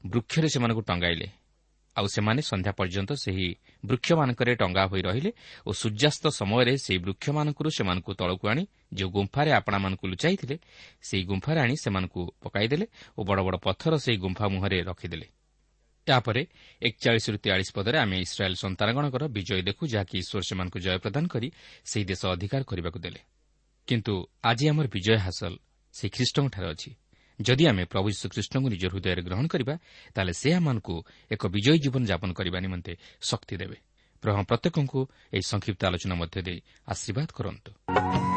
[0.06, 1.27] ବୃକ୍ଷରେ ସେମାନଙ୍କୁ ଟଙ୍ଗାଇଲେ।
[1.95, 3.47] ଆଉ ସେମାନେ ସନ୍ଧ୍ୟା ପର୍ଯ୍ୟନ୍ତ ସେହି
[3.86, 5.32] ବୃକ୍ଷମାନଙ୍କରେ ଟଙ୍ଗା ହୋଇ ରହିଲେ
[5.65, 10.56] ଓ ସୂର୍ଯ୍ୟାସ୍ତ ସମୟରେ ସେହି ବୃକ୍ଷମାନଙ୍କରୁ ସେମାନଙ୍କୁ ତଳକୁ ଆଣି ଯେଉଁ ଗୁମ୍ଫାରେ ଆପଣାମାନଙ୍କୁ ଲୁଚାଇଥିଲେ
[11.01, 12.86] ସେହି ଗୁମ୍ଫାରେ ଆଣି ସେମାନଙ୍କୁ ପକାଇଦେଲେ
[13.17, 15.27] ଓ ବଡ଼ ବଡ଼ ପଥର ସେହି ଗୁମ୍ଫା ମୁହଁରେ ରଖିଦେଲେ।
[16.08, 16.41] ଏହାପରେ
[16.82, 21.48] ଏକଚାଳିଶରୁ ତେୟାଳିଶ ପଦରେ ଆମେ ଇସ୍ରାଏଲ୍ ସନ୍ତାନଗଣଙ୍କର ବିଜୟ ଦେଖୁ ଯାହାକି ଈଶ୍ୱର ସେମାନଙ୍କୁ ଜୟ ପ୍ରଦାନ କରି
[21.86, 23.20] ସେହି ଦେଶ ଅଧିକାର କରିବାକୁ ଦେଲେ।
[23.88, 25.54] କିନ୍ତୁ ଆଜି ଆମର ବିଜୟ ହାସଲ
[25.93, 26.91] ସେହି ଖ୍ରୀଷ୍ଟଙ୍କଠାରେ ଅଛି।
[27.39, 29.76] ଯଦି ଆମେ ପ୍ରଭୁ ଯୀଶୁଖ୍ରୀଷ୍ଟଙ୍କୁ ନିଜ ହୃଦୟରେ ଗ୍ରହଣ କରିବା
[30.15, 30.96] ତାହେଲେ ସେ ଆମମାନଙ୍କୁ
[31.32, 33.78] ଏକ ବିଜୟୀ ଜୀବନ ଯାପନ କରିବା ନିମନ୍ତେ ଶକ୍ତି ଦେବେ।
[34.24, 35.00] ପ୍ରଭୁ ପ୍ରତ୍ୟେକଙ୍କୁ
[35.34, 38.37] ଏହି ସଂକ୍ଷିପ୍ତ ଆଲୋଚନା ମଧ୍ୟ ଦେଇ ଆଶୀର୍ବାଦ କରନ୍ତୁ।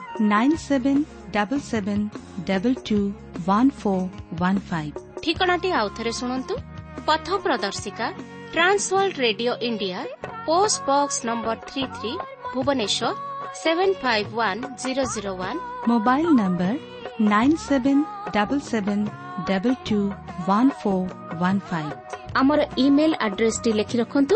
[0.21, 0.97] nine seven
[1.33, 1.99] double seven
[2.45, 2.99] double two
[3.41, 3.99] one four
[4.39, 4.91] one five
[5.23, 6.53] ঠিকଣାটি আউଥରେ ଶୁଣନ୍ତୁ
[7.07, 8.07] ପଥ ପ୍ରଦର୍ଶିକା
[8.53, 9.99] Trans World Radio India
[10.47, 12.11] post box number three three
[12.53, 13.09] Bhubaneswar
[13.55, 15.59] seven five one zero zero one
[15.91, 16.73] mobile number
[17.31, 18.01] nine seven
[18.35, 19.03] double seven
[19.49, 19.99] double two
[20.47, 21.07] one four
[21.41, 21.93] one five
[22.39, 24.35] ଆମର email ଆଡ୍ରେସଟି ଲେଖି ରଖନ୍ତୁ